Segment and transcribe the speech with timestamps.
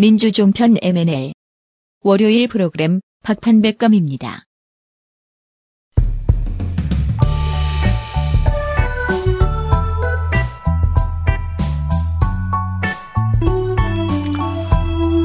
[0.00, 1.34] 민주종편 MNL
[2.02, 4.44] 월요일 프로그램 박판백검입니다.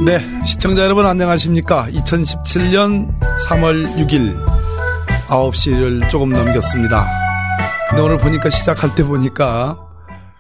[0.06, 1.88] 네, 시청자 여러분 안녕하십니까?
[1.92, 3.18] 2017년
[3.48, 4.46] 3월 6일
[5.28, 7.08] 9시를 조금 넘겼습니다.
[7.90, 9.80] 근데 오늘 보니까 시작할 때 보니까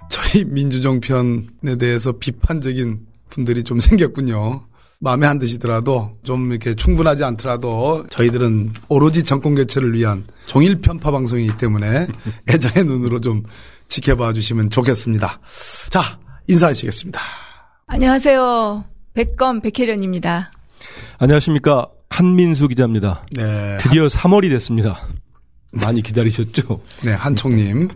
[0.10, 4.66] 저희 민주정편에 대해서 비판적인 분들이 좀 생겼군요.
[5.00, 11.57] 마음에 안 드시더라도 좀 이렇게 충분하지 않더라도 저희들은 오로지 정권 교체를 위한 종일 편파 방송이기
[11.57, 12.07] 때문에
[12.50, 13.43] 애정의 눈으로 좀
[13.88, 15.40] 지켜봐 주시면 좋겠습니다.
[15.90, 16.02] 자,
[16.48, 17.20] 인사하시겠습니다.
[17.88, 18.86] 안녕하세요.
[19.14, 20.52] 백검 백혜련입니다.
[21.20, 21.88] 안녕하십니까.
[22.10, 23.26] 한민수 기자입니다.
[23.36, 23.78] 네.
[23.79, 25.04] 드디어 3월이 됐습니다.
[25.71, 26.82] 많이 기다리셨죠?
[27.04, 27.90] 네, 한총님.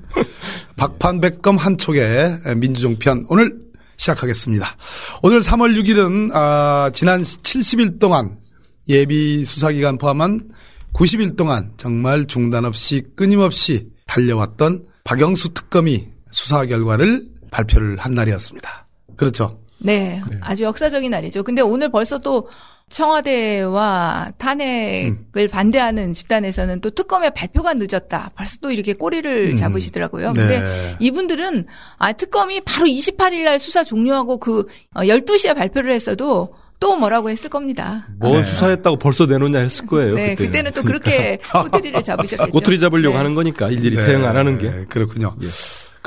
[0.76, 3.69] 박판 백검 한촉의 민주종편 오늘
[4.00, 4.76] 시작하겠습니다.
[5.22, 8.40] 오늘 3월 6일은 아, 지난 70일 동안
[8.88, 10.50] 예비 수사기간 포함한
[10.94, 18.88] 90일 동안 정말 중단 없이 끊임없이 달려왔던 박영수 특검이 수사 결과를 발표를 한 날이었습니다.
[19.16, 19.60] 그렇죠?
[19.80, 21.44] 네, 아주 역사적인 날이죠.
[21.44, 22.48] 근데 오늘 벌써 또
[22.90, 28.32] 청와대와 탄핵을 반대하는 집단에서는 또 특검의 발표가 늦었다.
[28.36, 29.56] 벌써 또 이렇게 꼬리를 음.
[29.56, 30.34] 잡으시더라고요.
[30.34, 30.96] 근데 네.
[31.00, 31.64] 이분들은
[31.98, 38.08] 아 특검이 바로 28일 날 수사 종료하고 그 12시에 발표를 했어도 또 뭐라고 했을 겁니다.
[38.20, 38.44] 뭐 네.
[38.44, 40.16] 수사했다고 벌써 내놓냐 했을 거예요.
[40.16, 40.52] 네, 그때는.
[40.52, 42.52] 그때는 또 그렇게 꼬투리를 잡으셨겠죠.
[42.52, 43.18] 꼬투리 잡으려고 네.
[43.18, 44.86] 하는 거니까 일일이 네, 태영 안 하는 게.
[44.86, 45.36] 그렇군요.
[45.44, 45.48] 예.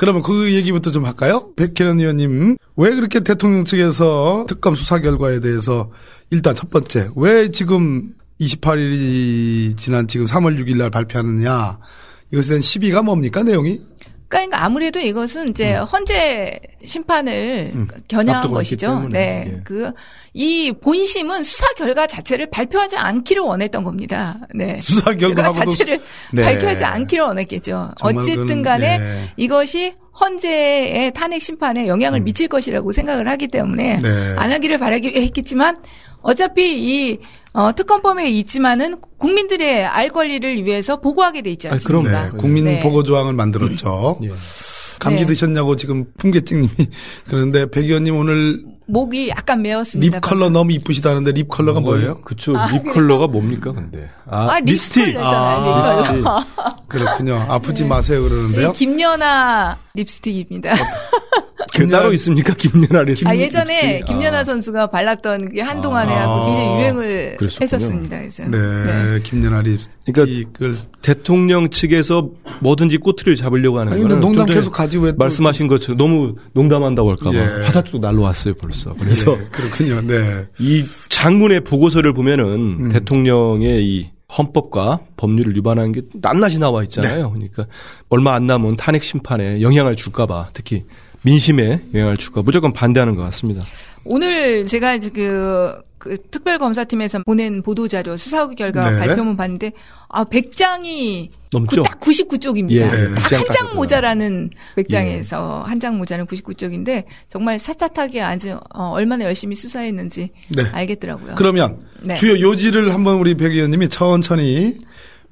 [0.03, 1.53] 그러면 그 얘기부터 좀 할까요?
[1.55, 5.91] 백혜련 의원님, 왜 그렇게 대통령 측에서 특검 수사 결과에 대해서
[6.29, 8.09] 일단 첫 번째, 왜 지금
[8.41, 11.79] 28일이 지난 지금 3월 6일 날 발표하느냐?
[12.33, 13.79] 이것에 대한 시비가 뭡니까, 내용이?
[14.33, 17.87] 그러니까 아무래도 이것은 이제 헌재 심판을 음.
[18.07, 19.07] 겨냥한 것이죠.
[19.11, 19.45] 네.
[19.47, 19.59] 예.
[19.63, 19.91] 그,
[20.33, 24.39] 이 본심은 수사 결과 자체를 발표하지 않기를 원했던 겁니다.
[24.55, 24.79] 네.
[24.81, 26.01] 수사 결과 자체를
[26.31, 26.41] 네.
[26.41, 27.91] 발표하지 않기를 원했겠죠.
[28.01, 29.29] 어쨌든 간에 네.
[29.37, 32.23] 이것이 헌재의 탄핵 심판에 영향을 음.
[32.23, 34.35] 미칠 것이라고 생각을 하기 때문에 네.
[34.37, 35.77] 안 하기를 바라기 했겠지만
[36.23, 37.19] 어차피 이
[37.53, 42.05] 어, 특검법에 있지만은 국민들의 알 권리를 위해서 보고하게 돼 있지 아니, 그럼.
[42.07, 42.31] 않습니까?
[42.31, 42.79] 네, 국민 네.
[42.81, 44.19] 보고 조항을 만들었죠.
[44.23, 44.29] 예.
[44.99, 45.25] 감기 네.
[45.27, 46.69] 드셨냐고 지금 풍계증님이
[47.27, 50.17] 그러는데 백 의원님 오늘 목이 약간 메었습니다.
[50.17, 52.21] 립 컬러 너무 이쁘시다는데 lip color가 뭐예요?
[52.21, 52.53] 그쵸.
[52.71, 54.09] lip color가 뭡니까, 근데?
[54.25, 55.15] 아, 아, 립스틱.
[55.17, 56.23] 아, 립스틱.
[56.89, 57.35] 그렇군요.
[57.47, 57.89] 아프지 네.
[57.89, 58.69] 마세요 그러는데요.
[58.69, 60.73] 이 김연아 립스틱입니다.
[61.75, 62.53] 그 따로 있습니까?
[62.53, 63.27] 김연아 립스틱.
[63.27, 64.05] 아, 예전에 립스틱.
[64.05, 64.43] 김연아 아.
[64.43, 66.11] 선수가 발랐던 그게 한동안 아.
[66.11, 67.63] 해갖고 굉장히 유행을 그랬었군요.
[67.65, 68.19] 했었습니다.
[68.19, 68.43] 그래서.
[68.43, 70.77] 네, 김연아 그러니까 립스틱을.
[71.01, 72.29] 대통령 측에서
[72.61, 77.35] 뭐든지 꼬투리를 잡으려고 하는 거는 농담 계속 가지 왜 또- 말씀하신 것처럼 너무 농담한다고 할까봐
[77.35, 77.63] 예.
[77.65, 78.93] 화살도 날라왔어요 벌써.
[78.93, 80.01] 그래서 예, 그렇군요.
[80.01, 80.45] 네.
[80.59, 82.45] 이 장군의 보고서를 보면은
[82.79, 82.89] 음.
[82.91, 87.33] 대통령의 이 헌법과 법률을 위반한 게 낱낱이 나와 있잖아요.
[87.37, 87.47] 네.
[87.49, 87.67] 그러니까
[88.09, 90.85] 얼마 안 남은 탄핵 심판에 영향을 줄까봐 특히
[91.23, 93.65] 민심에 영향을 줄까 무조건 반대하는 것 같습니다.
[94.05, 98.99] 오늘 제가 그, 그 특별검사팀에서 보낸 보도자료 수사 결과 네.
[98.99, 99.71] 발표문 봤는데
[100.09, 101.83] 아 100장이 넘죠?
[101.83, 102.71] 딱 99쪽입니다.
[102.71, 103.13] 예, 예.
[103.15, 109.55] 딱 100장 한장 가까이 모자라는 100장에서 한장 모자는 99쪽인데 정말 사tat하게 아주 어, 얼마나 열심히
[109.55, 110.63] 수사했는지 네.
[110.71, 111.35] 알겠더라고요.
[111.35, 112.15] 그러면 네.
[112.15, 114.77] 주요 요지를 한번 우리 백 의원님이 천천히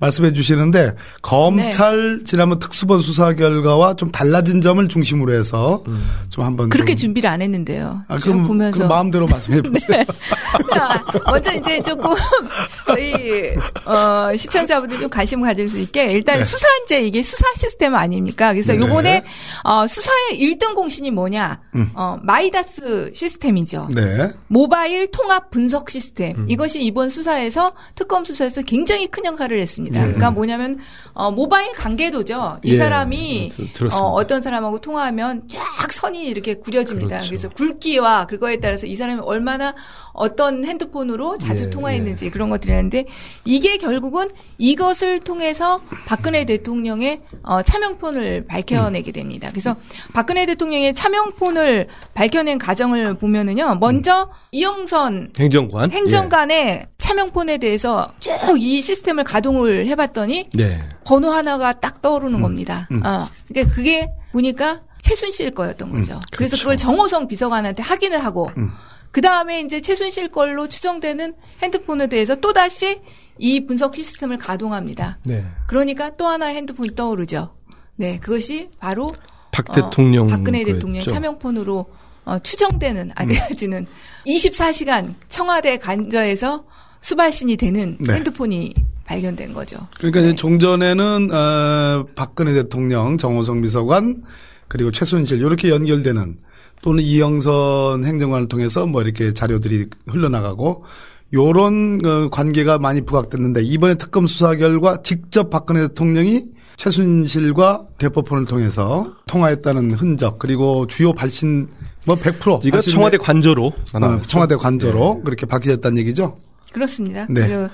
[0.01, 2.23] 말씀해 주시는데 검찰 네.
[2.25, 5.83] 지난번 특수본 수사 결과와 좀 달라진 점을 중심으로 해서
[6.29, 8.01] 좀 한번 그렇게 좀 준비를 안 했는데요.
[8.07, 9.97] 아, 쭉 그럼, 보면서 그럼 마음대로 말씀해 보세요.
[9.99, 10.05] 네.
[10.73, 12.13] 자, 먼저 이제 조금
[12.87, 16.43] 저희 어, 시청자분들 좀 관심을 가질 수 있게 일단 네.
[16.43, 18.53] 수사인제 이게 수사 시스템 아닙니까?
[18.53, 18.79] 그래서 네.
[18.79, 19.23] 요번에
[19.63, 21.61] 어, 수사의 1등 공신이 뭐냐?
[21.75, 21.91] 음.
[21.93, 23.89] 어, 마이다스 시스템이죠.
[23.93, 24.31] 네.
[24.47, 26.37] 모바일 통합 분석 시스템.
[26.37, 26.45] 음.
[26.49, 29.90] 이것이 이번 수사에서 특검 수사에서 굉장히 큰 역할을 했습니다.
[29.91, 29.99] 네.
[30.01, 30.79] 그러니까 뭐냐면
[31.13, 32.59] 어, 모바일 관계도죠.
[32.63, 33.97] 이 예, 사람이 들- 들었습니다.
[33.97, 35.59] 어, 어떤 사람하고 통화하면 쫙
[35.89, 37.09] 선이 이렇게 구려집니다.
[37.09, 37.29] 그렇죠.
[37.29, 39.73] 그래서 굵기와 그거에 따라서 이 사람이 얼마나
[40.13, 43.05] 어떤 핸드폰으로 자주 예, 통화했는지 그런 것들이 있는데
[43.45, 44.27] 이게 결국은
[44.57, 49.49] 이것을 통해서 박근혜 대통령의 어, 차명폰을 밝혀내게 됩니다.
[49.49, 49.75] 그래서
[50.13, 53.77] 박근혜 대통령의 차명폰을 밝혀낸 과정을 보면은요.
[53.79, 55.91] 먼저 이영선 행정관.
[55.91, 60.63] 행정관의 차명폰에 대해서 쭉 이 시스템을 가동을 해봤더니 예.
[60.67, 60.79] 네.
[61.05, 62.87] 번호 하나가 딱 떠오르는 겁니다.
[62.91, 63.05] 음.
[63.05, 63.27] 어.
[63.47, 66.19] 그러니까 그게 보니까 최순실 거였던 거죠.
[66.31, 66.63] 그래서 그렇죠.
[66.63, 68.71] 그걸 정호성 비서관한테 확인을 하고 음.
[69.11, 73.01] 그 다음에 이제 최순실 걸로 추정되는 핸드폰에 대해서 또 다시
[73.37, 75.19] 이 분석 시스템을 가동합니다.
[75.25, 75.43] 네.
[75.67, 77.53] 그러니까 또 하나의 핸드폰이 떠오르죠.
[77.95, 79.11] 네, 그것이 바로
[79.51, 80.73] 박 어, 대통령 박근혜 거였죠.
[80.73, 81.85] 대통령 차명폰으로
[82.25, 83.87] 어, 추정되는 아직까지는
[84.27, 86.65] 24시간 청와대 간저에서
[87.01, 88.13] 수발신이 되는 네.
[88.13, 88.73] 핸드폰이
[89.05, 89.87] 발견된 거죠.
[89.97, 94.23] 그러니까 이제 종전에는 어, 박근혜 대통령, 정호성 비서관
[94.71, 96.37] 그리고 최순실 이렇게 연결되는
[96.81, 100.85] 또는 이영선 행정관을 통해서 뭐 이렇게 자료들이 흘러나가고
[101.33, 106.45] 요런 어, 관계가 많이 부각됐는데 이번에 특검 수사 결과 직접 박근혜 대통령이
[106.77, 111.67] 최순실과 대포폰을 통해서 통화했다는 흔적 그리고 주요 발신
[112.05, 116.35] 뭐 100% 이거 발신- 청와대 관저로 어, 청와대 관저로 그렇게 밝혀졌다는 얘기죠.
[116.71, 117.25] 그렇습니다.
[117.29, 117.47] 네.
[117.47, 117.67] 그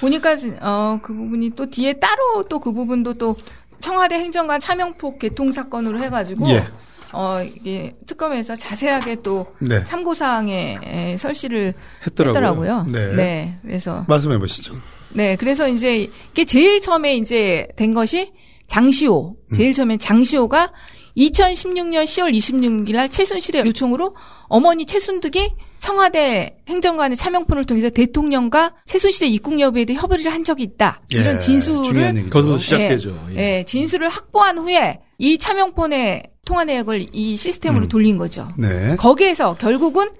[0.00, 0.30] 보니까
[0.62, 3.36] 어 그 부분이 또 뒤에 따로 또 그 부분도 또
[3.80, 6.66] 청와대 행정관 차명폭 개통 사건으로 해가지고 예.
[7.12, 9.84] 어 이게 특검에서 자세하게 또 네.
[9.84, 11.74] 참고 사항에 에, 설치를
[12.06, 12.84] 했더라고요.
[12.84, 13.16] 했더라고요.
[13.16, 13.58] 네.
[13.62, 14.74] 그래서 말씀해 보시죠.
[15.12, 18.32] 네, 그래서 이제 이게 제일 처음에 이제 된 것이
[18.68, 19.36] 장시호.
[19.50, 19.56] 음.
[19.56, 20.72] 제일 처음엔 장시호가
[21.16, 24.14] 2016년 10월 26일 날 최순실의 요청으로
[24.44, 31.00] 어머니 최순득이 청와대 행정관의 차명폰을 통해서 대통령과 최순실의 입국 여부에 대해 협의를 한 적이 있다.
[31.14, 32.28] 예, 이런 진술을.
[32.30, 33.26] 거기서 시작되죠.
[33.30, 33.58] 예, 예.
[33.58, 37.88] 예, 진술을 확보한 후에 이 차명폰의 통화 내역을 이 시스템으로 음.
[37.88, 38.48] 돌린 거죠.
[38.58, 38.96] 네.
[38.96, 40.10] 거기에서 결국은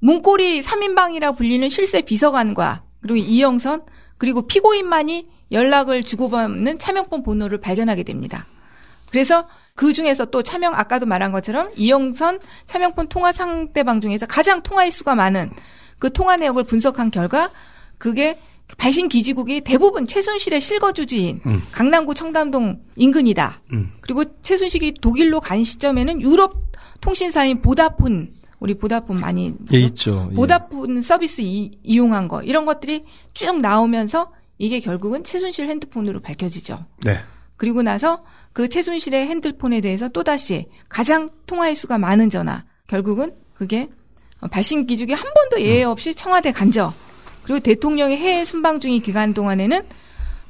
[0.00, 3.82] 문고리 3인방이라 불리는 실세 비서관과 그리고 이영선
[4.18, 8.46] 그리고 피고인만이 연락을 주고받는 차명폰 번호를 발견하게 됩니다.
[9.10, 9.46] 그래서
[9.82, 15.16] 그 중에서 또 차명 아까도 말한 것처럼 이영선 차명폰 통화 상대방 중에서 가장 통화 횟수가
[15.16, 15.50] 많은
[15.98, 17.50] 그 통화 내역을 분석한 결과
[17.98, 18.38] 그게
[18.78, 21.62] 발신 기지국이 대부분 최순실의 실거주지인 음.
[21.72, 23.60] 강남구 청담동 인근이다.
[23.72, 23.90] 음.
[24.00, 26.54] 그리고 최순실이 독일로 간 시점에는 유럽
[27.00, 28.30] 통신사인 보다폰
[28.60, 30.28] 우리 보다폰 많이 예, 있죠.
[30.30, 30.36] 예.
[30.36, 36.86] 보다폰 서비스 이, 이용한 거 이런 것들이 쭉 나오면서 이게 결국은 최순실 핸드폰으로 밝혀지죠.
[37.04, 37.16] 네.
[37.56, 42.64] 그리고 나서 그 최순실의 핸드폰에 대해서 또다시 가장 통화 횟수가 많은 전화.
[42.86, 43.88] 결국은 그게
[44.50, 46.92] 발신 기준이 한 번도 예외 없이 청와대 간저.
[47.44, 49.82] 그리고 대통령의 해외 순방 중인 기간 동안에는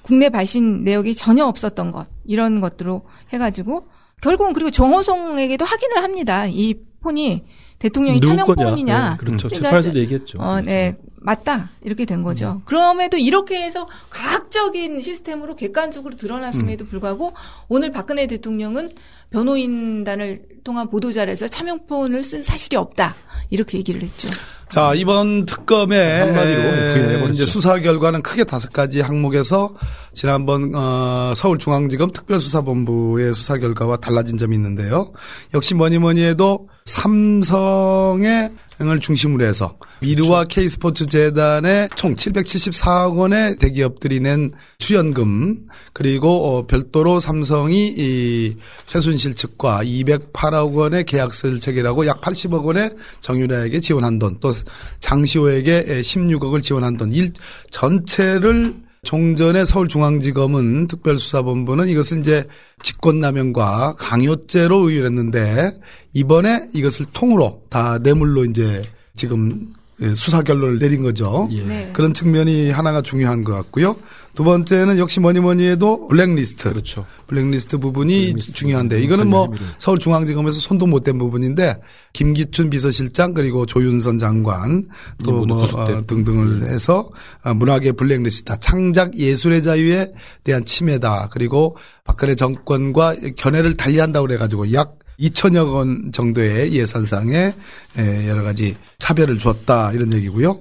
[0.03, 2.09] 국내 발신 내역이 전혀 없었던 것.
[2.25, 3.03] 이런 것들로
[3.33, 3.89] 해가지고
[4.21, 6.47] 결국은 그리고 정호성에게도 확인을 합니다.
[6.47, 7.45] 이 폰이
[7.83, 8.71] 대통령이 누구 차명 거냐.
[8.71, 9.11] 폰이냐.
[9.13, 9.49] 예, 그렇죠.
[9.49, 10.39] 그러니까 재판에서도 얘기했죠.
[10.41, 10.97] 어, 네.
[11.17, 11.71] 맞다.
[11.85, 12.53] 이렇게 된 거죠.
[12.53, 12.63] 음.
[12.65, 17.33] 그럼에도 이렇게 해서 과학적인 시스템으로 객관적으로 드러났음에도 불구하고
[17.69, 18.93] 오늘 박근혜 대통령은
[19.31, 23.15] 변호인단을 통한 보도자료에서 차명폰을 쓴 사실이 없다.
[23.51, 24.29] 이렇게 얘기를 했죠.
[24.71, 27.35] 자, 이번 특검의 한마디로.
[27.35, 29.75] 이제 수사 결과는 크게 다섯 가지 항목에서
[30.13, 35.13] 지난번 어, 서울중앙지검 특별수사본부의 수사 결과와 달라진 점이 있는데요.
[35.55, 38.51] 역시 뭐니 뭐니 해도 삼성의
[38.81, 47.21] 을 중심으로 해서 미르와 K스포츠 재단의 총 774억 원의 대기업들이 낸 출연금 그리고 어, 별도로
[47.21, 48.57] 삼성이 이
[48.89, 52.91] 최순실 측과 208억 원의 계약서를 체결하고 약 80억 원의
[53.21, 54.53] 정유라에게 지원한 돈 또
[54.99, 57.31] 장시호에게 16억을 지원한 돈 일
[57.71, 58.75] 전체를
[59.05, 62.47] 종전의 서울중앙지검은 특별수사본부는 이것을 이제
[62.85, 65.73] 직권남용과 강요죄로 의율했는데
[66.15, 68.81] 이번에 이것을 통으로 다 뇌물로 이제
[69.17, 69.73] 지금
[70.15, 71.49] 수사 결론을 내린 거죠.
[71.51, 71.63] 예.
[71.65, 71.91] 네.
[71.93, 73.97] 그런 측면이 하나가 중요한 것 같고요.
[74.35, 76.71] 두 번째는 역시 뭐니 뭐니 해도 블랙리스트.
[76.71, 77.05] 그렇죠.
[77.27, 79.53] 블랙리스트 부분이 블랙리스트 중요한데 이거는 뭐.
[79.79, 81.77] 서울중앙지검에서 손도 못 댄 부분인데
[82.13, 84.85] 김기춘 비서실장 그리고 조윤선 장관
[85.25, 85.97] 또 모두 뭐 구속된.
[85.97, 87.11] 어, 등등을 해서
[87.45, 88.57] 어, 문학의 블랙리스트다.
[88.61, 90.13] 창작 예술의 자유에
[90.45, 91.29] 대한 침해다.
[91.33, 97.53] 그리고 박근혜 정권과 견해를 달리한다고 그래 가지고 약 2천여 원 정도의 예산상에
[97.99, 100.61] 에, 여러 가지 차별을 주었다 이런 얘기고요.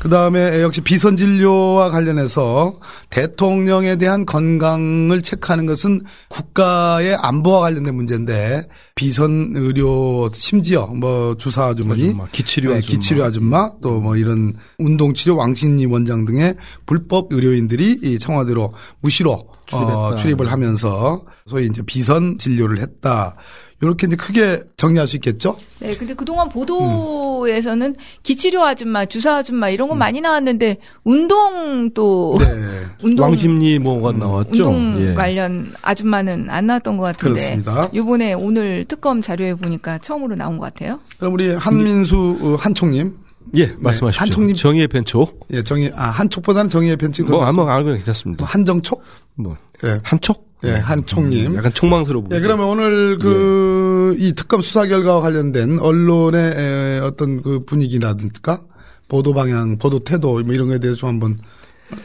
[0.00, 2.78] 그 다음에 역시 비선 진료와 관련해서
[3.10, 12.04] 대통령에 대한 건강을 체크하는 것은 국가의 안보와 관련된 문제인데 비선 의료 심지어 뭐 주사 아주머니,
[12.04, 12.90] 아줌마, 기치료 네, 아줌마.
[12.90, 16.54] 기치료 아줌마 또 뭐 이런 운동치료 왕신리 원장 등의
[16.86, 20.14] 불법 의료인들이 이 청와대로 무시로 어, 출입했다.
[20.16, 23.34] 출입을 하면서 소위 이제 비선 진료를 했다.
[23.80, 25.56] 이렇게 이제 크게 정리할 수 있겠죠?
[25.78, 27.94] 네, 근데 그동안 보도에서는
[28.24, 32.84] 기치료 아줌마, 주사 아줌마 이런 거 많이 나왔는데 운동도 네.
[33.04, 34.68] 운동 왕심리 뭐가 나왔죠.
[34.68, 35.14] 운동 예.
[35.14, 37.90] 관련 아줌마는 안 나왔던 것 같은데 그렇습니다.
[37.94, 40.98] 요번에 오늘 특검 자료에 보니까 처음으로 나온 것 같아요.
[41.18, 43.14] 그럼 우리 한민수 어, 한총님,
[43.56, 44.20] 예, 말씀하십시오.
[44.22, 44.56] 한총님.
[44.56, 45.46] 정의의 벤촉.
[45.52, 48.44] 예, 정의 아 한촉보다는 정의의 벤치 뭐 아무 알고 괜찮습니다.
[48.44, 49.02] 한정촉,
[49.36, 50.46] 뭐 예, 한촉?
[50.64, 51.54] 예, 한총님.
[51.56, 52.36] 약간 총망스러워 보이죠.
[52.36, 58.60] 예, 그러면 오늘 그이 특검 수사 결과와 관련된 언론의 에, 어떤 그 분위기라든가
[59.08, 61.38] 보도 방향, 보도 태도 뭐 이런 거에 대해서 좀 한번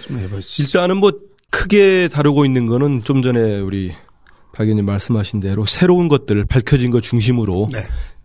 [0.02, 0.64] 좀 해보시죠.
[0.64, 1.12] 일단은 뭐
[1.50, 3.92] 크게 다루고 있는 거는 좀 전에 우리
[4.54, 7.80] 박 의원님 말씀하신 대로 새로운 것들 밝혀진 것 중심으로 네.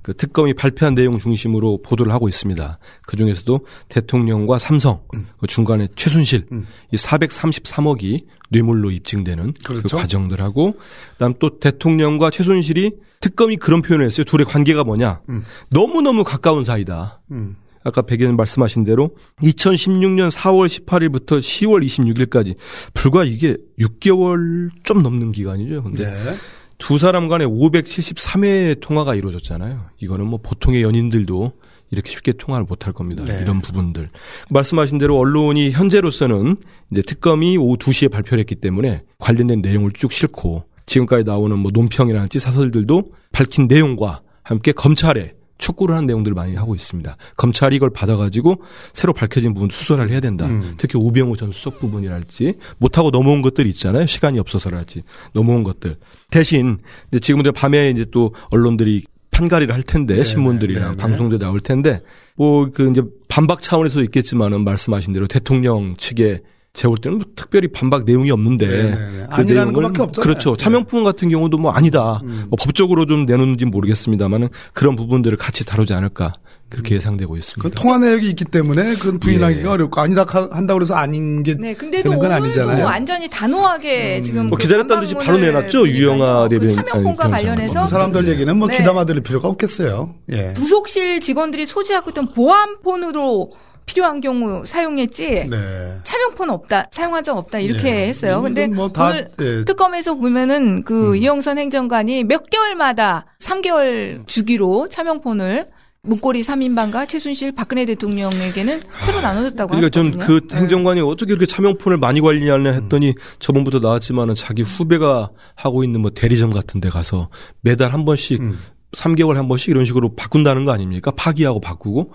[0.08, 2.78] 그 특검이 발표한 내용 중심으로 보도를 하고 있습니다.
[3.06, 3.60] 그 중에서도
[3.90, 5.02] 대통령과 삼성,
[5.38, 6.46] 그 중간에 최순실,
[6.90, 9.98] 이 433억이 뇌물로 입증되는 그 그렇죠.
[9.98, 10.78] 과정들하고,
[11.12, 14.24] 그다음 또 대통령과 최순실이 특검이 그런 표현을 했어요.
[14.24, 15.20] 둘의 관계가 뭐냐?
[15.68, 17.20] 너무 너무 가까운 사이다.
[17.30, 17.56] 음.
[17.84, 19.10] 아까 백 의원 말씀하신 대로
[19.42, 22.56] 2016년 4월 18일부터 10월 26일까지
[22.94, 25.82] 불과 이게 6개월 좀 넘는 기간이죠.
[25.82, 26.34] 근데 네.
[26.78, 29.86] 두 사람 간에 573회의 통화가 이루어졌잖아요.
[29.98, 31.52] 이거는 뭐 보통의 연인들도
[31.90, 33.24] 이렇게 쉽게 통화를 못할 겁니다.
[33.24, 33.40] 네.
[33.42, 34.10] 이런 부분들.
[34.50, 36.56] 말씀하신 대로 언론이 현재로서는
[36.92, 42.38] 이제 특검이 오후 2시에 발표를 했기 때문에 관련된 내용을 쭉 싣고 지금까지 나오는 뭐 논평이라든지
[42.38, 47.16] 사설들도 밝힌 내용과 함께 검찰에 촉구를 하는 내용들을 많이 하고 있습니다.
[47.36, 48.62] 검찰이 이걸 받아가지고
[48.92, 50.46] 새로 밝혀진 부분 수사를 해야 된다.
[50.46, 50.74] 음.
[50.78, 54.06] 특히 우병우 전 수석 부분이랄지 못하고 넘어온 것들이 있잖아요.
[54.06, 55.96] 시간이 없어서랄지 넘어온 것들.
[56.30, 60.96] 대신 이제 지금 이제 밤에 이제 또 언론들이 판가리를 할 텐데 네네, 신문들이랑 네네.
[60.96, 62.00] 방송도 나올 텐데
[62.36, 66.40] 뭐 그 이제 반박 차원에서 있겠지만은 말씀하신 대로 대통령 측에
[66.78, 68.96] 제가 볼 때는 뭐 특별히 반박 내용이 없는데 네네네.
[68.96, 70.22] 그 아니라는 것밖에 없잖아요.
[70.22, 70.50] 그렇죠.
[70.56, 70.62] 네.
[70.62, 72.20] 차명품 같은 경우도 뭐 아니다.
[72.22, 72.44] 음.
[72.48, 76.32] 뭐 법적으로 좀 내놓는지 모르겠습니다만은 그런 부분들을 같이 다루지 않을까
[76.70, 77.80] 그렇게 예상되고 그 있습니다.
[77.80, 79.66] 통화 내역이 있기 때문에 그건 부인하기가 예.
[79.72, 82.84] 어렵고 아니다 하- 한다고 해서 아닌 게 네, 근데도 되는 건 아니잖아요.
[82.84, 85.88] 완전히 단호하게 지금 뭐그 기다렸다는 듯이 바로 내놨죠.
[85.88, 87.82] 유영아 그 대변인, 차명폰과 아니, 관련해서.
[87.82, 88.76] 그 사람들 얘기는 뭐 네.
[88.76, 90.14] 귀담아 들을 필요가 없겠어요.
[90.30, 90.52] 예.
[90.52, 93.50] 부속실 직원들이 소지하고 있던 보안폰으로
[93.88, 95.98] 필요한 경우 사용했지 네.
[96.04, 98.06] 차명폰 없다 사용한 적 없다 이렇게 예.
[98.08, 98.42] 했어요.
[98.42, 99.64] 근데 뭐 다, 오늘 예.
[99.64, 101.16] 특검에서 보면은 그 음.
[101.16, 105.66] 이영선 행정관이 몇 개월마다 3개월 주기로 차명폰을
[106.02, 110.40] 문고리 3인방과 최순실 박근혜 대통령에게는 새로 나눠줬다고 그러니까 전 하거든요.
[110.48, 116.10] 그 행정관이 어떻게 이렇게 차명폰을 많이 관리하냐 했더니 저번부터 나왔지만은 자기 후배가 하고 있는 뭐
[116.10, 117.28] 대리점 같은 데 가서
[117.62, 118.58] 매달 한 번씩 음.
[118.92, 121.10] 3개월 한 번씩 이런 식으로 바꾼다는 거 아닙니까?
[121.10, 122.12] 파기하고 바꾸고.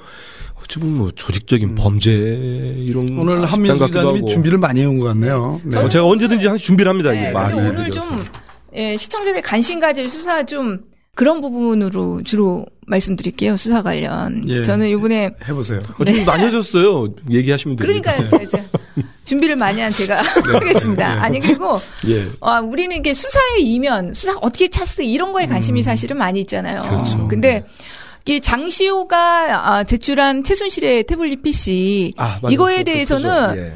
[0.64, 2.12] 어찌 보면 뭐 조직적인 범죄
[2.80, 3.20] 이런 음.
[3.20, 4.26] 오늘 집단 한민수 기자님이.
[4.28, 5.60] 준비를 많이 해온 것 같네요.
[5.64, 5.78] 네.
[5.78, 7.12] 어, 제가 언제든지 항상 준비를 합니다.
[7.12, 8.00] 네, 이게 근데 오늘 드려서.
[8.00, 8.24] 좀
[8.76, 10.82] 예, 시청자들 관심 가질 수사 좀
[11.16, 13.56] 그런 부분으로 주로 말씀드릴게요.
[13.56, 14.44] 수사 관련.
[14.50, 14.64] 예.
[14.64, 15.80] 저는 이번에 해보세요.
[16.00, 17.14] 어, 지금 많이 해줬어요.
[17.30, 18.12] 얘기하시면 됩니다.
[18.14, 18.64] 그러니까 제가
[19.26, 20.18] 준비를 많이 한 제가
[20.54, 21.16] 하겠습니다.
[21.16, 21.22] 네.
[21.22, 22.26] 아니 그리고 예.
[22.42, 26.80] 아, 우리는 이게 수사의 이면, 수사 어떻게 찼어 이런 거에 관심이 사실은 많이 있잖아요.
[26.84, 26.88] 음.
[26.90, 27.28] 그렇죠.
[27.28, 28.03] 근데 이
[28.42, 32.54] 장시호가 아, 제출한 최순실의 태블릿 PC 아, 맞아요.
[32.54, 33.58] 이거에 대해서는.
[33.58, 33.74] 예.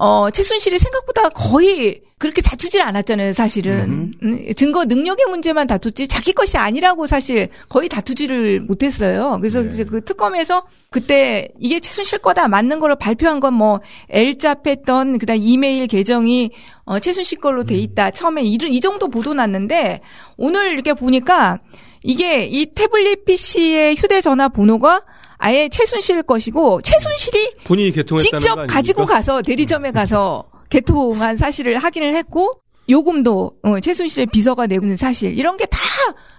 [0.00, 4.12] 어, 최순실이 생각보다 거의 그렇게 다투질 않았잖아요, 사실은.
[4.22, 9.38] 음, 증거 능력의 문제만 다퉜지 자기 것이 아니라고 사실 거의 다투지를 못했어요.
[9.40, 9.84] 그래서 네.
[9.84, 16.50] 그 특검에서 그때 이게 최순실 거다 맞는 거를 발표한 건뭐 엘잡했던 그다음 이메일 계정이
[16.84, 18.10] 어, 최순실 걸로 돼 있다.
[18.12, 20.00] 처음에 이런 이 정도 보도 났는데
[20.36, 21.58] 오늘 이렇게 보니까
[22.02, 25.02] 이게 이 태블릿 PC의 휴대전화 번호가
[25.38, 28.66] 아예 최순실 것이고 최순실이 본인이 개통했다는 거 직접?
[28.66, 35.56] 가지고 가서 대리점에 가서 개통한 사실을 확인을 했고 요금도 어, 최순실의 비서가 내는 사실 이런
[35.56, 35.78] 게 다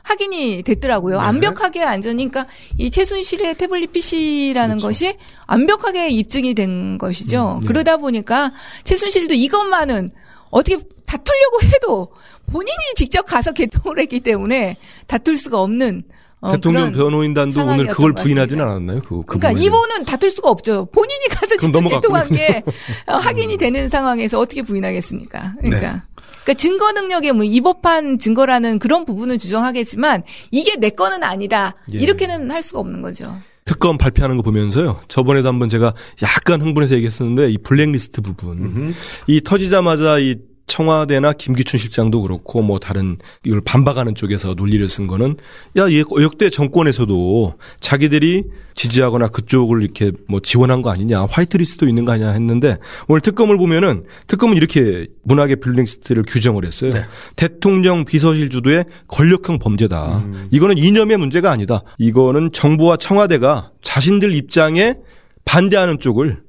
[0.04, 1.18] 확인이 됐더라고요.
[1.20, 1.24] 네.
[1.24, 2.48] 완벽하게 완전히니까
[2.78, 4.88] 이 최순실의 태블릿 PC라는 그렇죠.
[4.88, 5.16] 것이
[5.48, 7.58] 완벽하게 입증이 된 것이죠.
[7.58, 7.68] 음, 네.
[7.68, 8.52] 그러다 보니까
[8.86, 10.10] 최순실도 이것만은
[10.50, 12.12] 어떻게 다투려고 해도
[12.52, 14.78] 본인이 직접 가서 개통을 했기 때문에
[15.08, 16.04] 다툴 수가 없는
[16.42, 18.64] 어, 대통령 변호인단도 오늘 그걸 부인하진 같습니다.
[18.66, 19.02] 않았나요?
[19.02, 19.66] 그, 그 그러니까 부분을.
[19.66, 20.88] 이분은 다툴 수가 없죠.
[20.94, 21.82] 본인이 가서 직접.
[21.82, 22.64] 개통한 게
[23.08, 25.56] 어, 확인이 되는 상황에서 어떻게 부인하겠습니까?
[25.60, 25.94] 그러니까.
[25.94, 26.02] 네.
[26.44, 31.76] 그러니까 증거 능력에 뭐 위법한 증거라는 그런 부분은 주장하겠지만 이게 내 거는 아니다.
[31.94, 32.00] 예.
[32.00, 33.38] 이렇게는 할 수가 없는 거죠.
[33.66, 35.00] 특검 발표하는 거 보면서요.
[35.10, 38.96] 저번에도 한번 제가 약간 흥분해서 얘기했었는데 이 블랙리스트 부분.
[39.28, 40.38] 이 터지자마자 이
[40.70, 45.36] 청와대나 김기춘 실장도 그렇고 뭐 다른 이걸 반박하는 쪽에서 논리를 쓴 거는
[45.76, 48.46] 야, 이 역대 정권에서도 자기들이
[48.76, 52.78] 지지하거나 그쪽을 이렇게 뭐 지원한 거 아니냐, 화이트리스트도 있는 거 아니냐 했는데
[53.10, 56.92] 오늘 특검을 보면은 특검은 이렇게 문학의 블랙리스트를 규정을 했어요.
[56.92, 57.04] 네.
[57.36, 60.24] 대통령 비서실 주도의 권력형 범죄다.
[60.52, 61.84] 이거는 이념의 문제가 아니다.
[61.98, 64.96] 이거는 정부와 청와대가 자신들 입장에
[65.44, 66.42] 반대하는 쪽을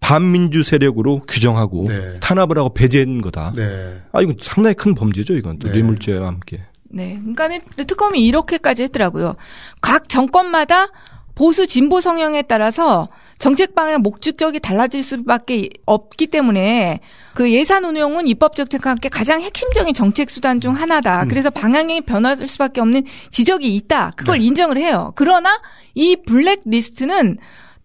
[0.00, 2.20] 반민주 세력으로 규정하고 네.
[2.20, 3.52] 탄압을 하고 배제한 거다.
[3.54, 4.00] 네.
[4.12, 5.34] 아 이건 상당히 큰 범죄죠.
[5.34, 5.74] 이건 또 네.
[5.74, 6.62] 뇌물죄와 함께.
[6.90, 7.18] 네.
[7.20, 7.48] 그러니까
[7.84, 9.36] 특검이 이렇게까지 했더라고요.
[9.80, 10.88] 각 정권마다
[11.34, 13.08] 보수 진보 성향에 따라서
[13.38, 16.98] 정책 방향 목적이 달라질 수밖에 없기 때문에
[17.34, 21.22] 그 예산 운용은 입법 정책과 함께 가장 핵심적인 정책 수단 중 하나다.
[21.22, 21.28] 음.
[21.28, 24.06] 그래서 방향이 변할 수밖에 없는 지적이 있다.
[24.06, 24.12] 네.
[24.16, 25.12] 그걸 인정을 해요.
[25.14, 25.60] 그러나
[25.94, 27.38] 이 블랙 리스트는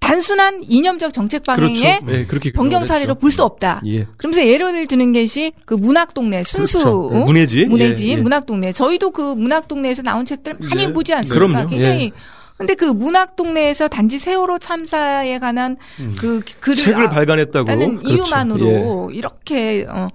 [0.04, 2.06] 단순한 이념적 정책 방향의 그렇죠.
[2.20, 3.16] 예, 그렇게 변경 사례로.
[3.16, 3.82] 볼 수 없다.
[3.88, 4.06] 예.
[4.18, 7.08] 그러면서 예를 드는 것이 그 문학 동네 순수 그렇죠.
[7.08, 7.26] 어?
[7.26, 7.66] 문예지.
[7.66, 8.18] 문예지 예, 예.
[8.18, 10.94] 문학 동네 저희도 그 문학 동네에서 나온 책들 많이 네.
[10.94, 11.48] 보지 않습니까?
[11.48, 11.68] 그럼요.
[11.68, 12.12] 굉장히 예.
[12.58, 15.78] 근데 그 문학 동네에서 단지 세월호 참사에 관한
[16.20, 17.68] 그 글을 책을 아- 발간했다고.
[17.68, 18.14] 라는 그렇죠.
[18.14, 20.08] 이유만으로 이렇게 어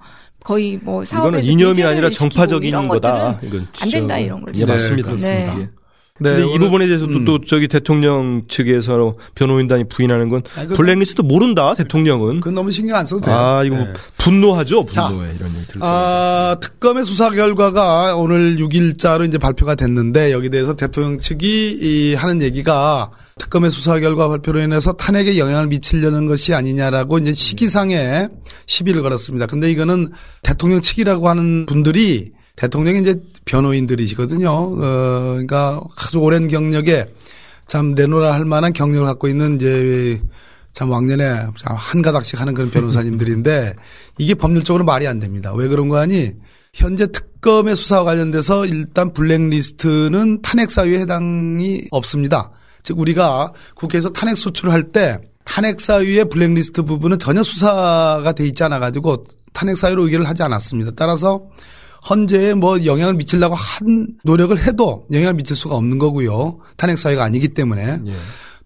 [0.43, 3.33] 거의 뭐 사업에서 이거는 이념이 아니라 정파적인 이런 거다.
[3.33, 4.17] 것들은 이건 안 된다.
[4.19, 4.61] 이런 거죠.
[4.61, 5.07] 예, 네, 맞습니다.
[5.09, 5.57] 그렇습니다.
[6.21, 6.35] 네.
[6.35, 7.25] 근데 이 부분에 대해서도 음.
[7.25, 12.41] 또 저기 대통령 측에서 변호인단이 부인하는 건 아니, 그건- 블랙리스트 모른다 대통령은.
[12.41, 13.35] 그건 너무 신경 안 써도 돼요.
[13.35, 13.93] 아 이거 뭐 네.
[14.17, 15.73] 분노하죠 자, 분노해 이런 얘기 때.
[15.81, 22.41] 아, 특검의 수사 결과가 오늘 6일자로 이제 발표가 됐는데 여기 대해서 대통령 측이 이 하는
[22.41, 28.27] 얘기가 특검의 수사 결과 발표로 인해서 탄핵에 영향을 미치려는 것이 아니냐라고 이제 시기상에
[28.65, 29.45] 시비를 걸었습니다.
[29.47, 30.09] 근데 이거는
[30.43, 34.49] 대통령 측이라고 하는 분들이 대통령이 이제 변호인들이시거든요.
[34.49, 34.75] 어,
[35.31, 37.05] 그러니까 아주 오랜 경력에
[37.67, 40.21] 참 내놓으라 할 만한 경력을 갖고 있는 이제
[40.73, 43.73] 참 왕년에 참한 가닥씩 하는 그런 변호사님들인데
[44.19, 45.53] 이게 법률적으로 말이 안 됩니다.
[45.53, 46.31] 왜 그런 거 아니?
[46.73, 52.51] 현재 특검의 수사와 관련돼서 일단 블랙리스트는 탄핵 사유에 해당이 없습니다.
[52.83, 58.63] 즉 우리가 국회에서 탄핵 소추를 할 때 탄핵 사유의 블랙리스트 부분은 전혀 수사가 돼 있지
[58.65, 59.23] 않아 가지고
[59.53, 60.91] 탄핵 사유로 의결을 하지 않았습니다.
[60.95, 61.43] 따라서
[62.07, 66.59] 헌재에 뭐 영향을 미치려고 한 노력을 해도 영향을 미칠 수가 없는 거고요.
[66.77, 67.99] 탄핵 사유가 아니기 때문에.
[68.05, 68.11] 예.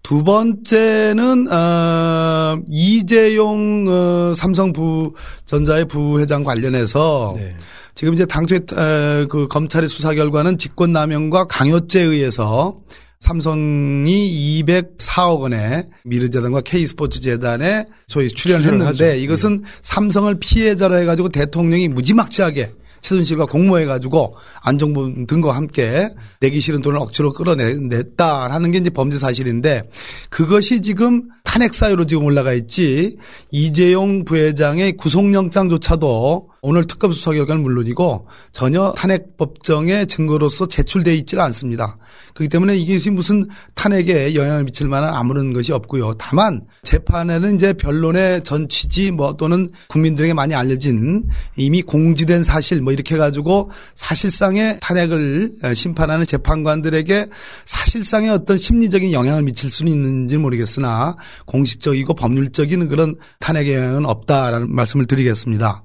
[0.02, 5.14] 두 번째는 어 이재용 어 삼성 부
[5.46, 7.56] 전자의 부회장 관련해서 네.
[7.94, 12.80] 지금 이제 당초에 어, 그 검찰의 수사 결과는 직권남용과 강요죄에 의해서
[13.20, 19.18] 삼성이 204억 원의 미르재단과 K스포츠재단에 소위 출연을 출연을 했는데 하죠.
[19.18, 22.72] 이것은 삼성을 피해자로 해가지고 대통령이 무지막지하게
[23.04, 26.08] 최순실과 공모해가지고 안종범 등과 함께
[26.40, 29.82] 내기 싫은 돈을 억지로 끌어냈다라는 게 이제 범죄 사실인데
[30.30, 33.16] 그것이 지금 탄핵 사유로 지금 올라가 있지
[33.50, 41.98] 이재용 부회장의 구속영장조차도 오늘 특검 수사 결과는 물론이고 전혀 탄핵 법정의 증거로서 제출돼 있지는 않습니다.
[42.32, 46.14] 그렇기 때문에 이것이 무슨 탄핵에 영향을 미칠 만한 아무런 것이 없고요.
[46.14, 51.22] 다만 재판에는 이제 변론의 전 취지 뭐 또는 국민들에게 많이 알려진
[51.54, 57.26] 이미 공지된 사실 뭐 이렇게 해가지고 사실상의 탄핵을 심판하는 재판관들에게
[57.66, 65.06] 사실상의 어떤 심리적인 영향을 미칠 수는 있는지 모르겠으나 공식적이고 법률적인 그런 탄핵의 영향은 없다라는 말씀을
[65.06, 65.82] 드리겠습니다.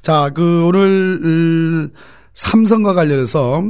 [0.00, 1.90] 자, 그 오늘 음,
[2.34, 3.64] 삼성과 관련해서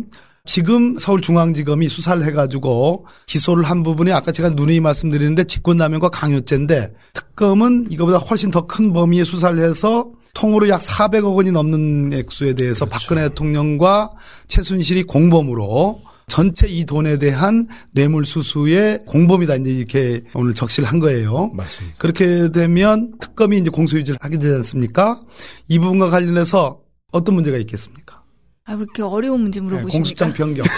[0.45, 8.19] 지금 서울중앙지검이 수사를 해가지고 기소를 한 부분이 아까 제가 누누이 말씀드리는데 직권남용과 강요죄인데 특검은 이거보다
[8.19, 14.12] 훨씬 더 큰 범위의 수사를 해서 통으로 약 400억 원이 넘는 액수에 대해서 박근혜 대통령과
[14.49, 16.01] 최순실이 공범으로
[16.33, 21.51] 전체 이 돈에 대한 뇌물 수수의 공범이다 이제 이렇게 오늘 적시를 한 거예요.
[21.53, 21.97] 맞습니다.
[21.99, 25.21] 그렇게 되면 특검이 이제 공소유지를 하게 되지 않습니까?
[25.68, 26.81] 이 부분과 관련해서
[27.12, 28.23] 어떤 문제가 있겠습니까?
[28.64, 29.99] 아, 그렇게 어려운 문제 네, 물어보십니까?
[29.99, 30.64] 공수장 변경.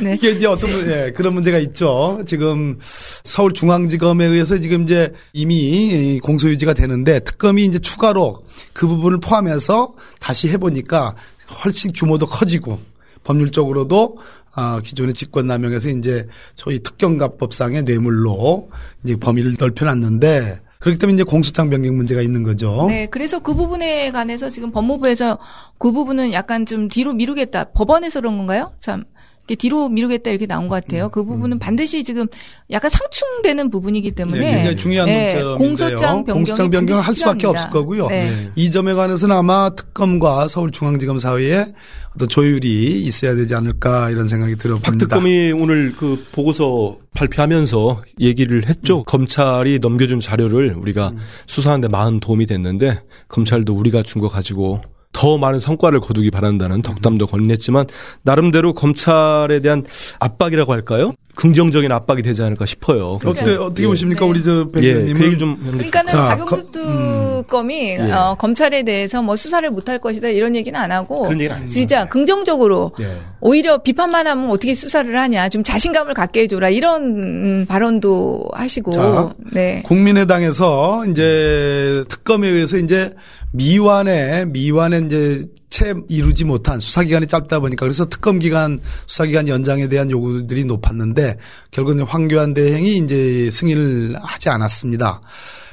[0.00, 0.14] 네.
[0.14, 2.22] 이게 이제 어떤 문- 예, 그런 문제가 있죠.
[2.26, 2.78] 지금
[3.24, 11.16] 서울중앙지검에 의해서 지금 이제 이미 공소유지가 되는데 특검이 이제 추가로 그 부분을 포함해서 다시 해보니까
[11.64, 12.78] 훨씬 규모도 커지고
[13.24, 14.18] 법률적으로도
[14.56, 18.70] 아, 기존의 직권남용에서 이제 저희 특경가법상의 뇌물로
[19.02, 22.84] 이제 범위를 넓혀놨는데 그렇기 때문에 이제 공소장 변경 문제가 있는 거죠.
[22.88, 25.38] 네, 그래서 그 부분에 관해서 지금 법무부에서
[25.78, 27.70] 그 부분은 약간 좀 뒤로 미루겠다.
[27.72, 28.72] 법원에서 그런 건가요?
[28.78, 29.04] 참.
[29.46, 31.10] 이렇게 뒤로 미루겠다 이렇게 나온 것 같아요.
[31.10, 32.26] 그 부분은 반드시 지금
[32.70, 35.56] 약간 상충되는 부분이기 때문에 네, 굉장히 중요한 네, 점인데요.
[35.58, 37.46] 공소장 변경이 공소장 변경을 할 수밖에.
[37.46, 38.06] 없을 거고요.
[38.08, 38.48] 네.
[38.56, 41.66] 이 점에 관해서는 아마 특검과 서울중앙지검 사이에
[42.14, 44.90] 어떤 조율이 있어야 되지 않을까 이런 생각이 들어봅니다.
[44.92, 49.00] 박특검이 오늘 그 보고서 발표하면서 얘기를 했죠.
[49.00, 49.04] 음.
[49.06, 51.12] 검찰이 넘겨준 자료를 우리가
[51.46, 54.80] 수사하는데 많은 도움이 됐는데 검찰도 우리가 준 거 가지고
[55.24, 57.88] 더 많은 성과를 거두기 바란다는 덕담도 건넸지만
[58.24, 59.82] 나름대로 검찰에 대한
[60.20, 61.14] 압박이라고 할까요?
[61.34, 63.18] 긍정적인 압박이 되지 않을까 싶어요.
[63.24, 63.86] 어떻게 어떻게 예.
[63.86, 64.30] 보십니까 네.
[64.30, 67.42] 우리 저 예, 백의원님은 그 그러니까는 자, 박영수 거- 음.
[67.42, 68.12] 특검이 예.
[68.12, 71.66] 어, 검찰에 대해서 뭐 수사를 못할 것이다 이런 얘기는 안 하고 그런 얘기는.
[71.68, 73.06] 진짜 긍정적으로 예.
[73.40, 79.34] 오히려 비판만 하면 어떻게 수사를 하냐 좀 자신감을 갖게 해줘라 이런 음, 발언도 하시고 자,
[79.52, 79.82] 네.
[79.86, 83.12] 국민의당에서 이제 특검에 의해서 이제
[83.54, 89.46] 미완에 미완에 이제 채 이루지 못한 수사 기간이 짧다 보니까 그래서 특검 기간 수사 기간
[89.46, 91.36] 연장에 대한 요구들이 높았는데
[91.70, 95.20] 결국은 황교안 대행이 이제 승인을 하지 않았습니다.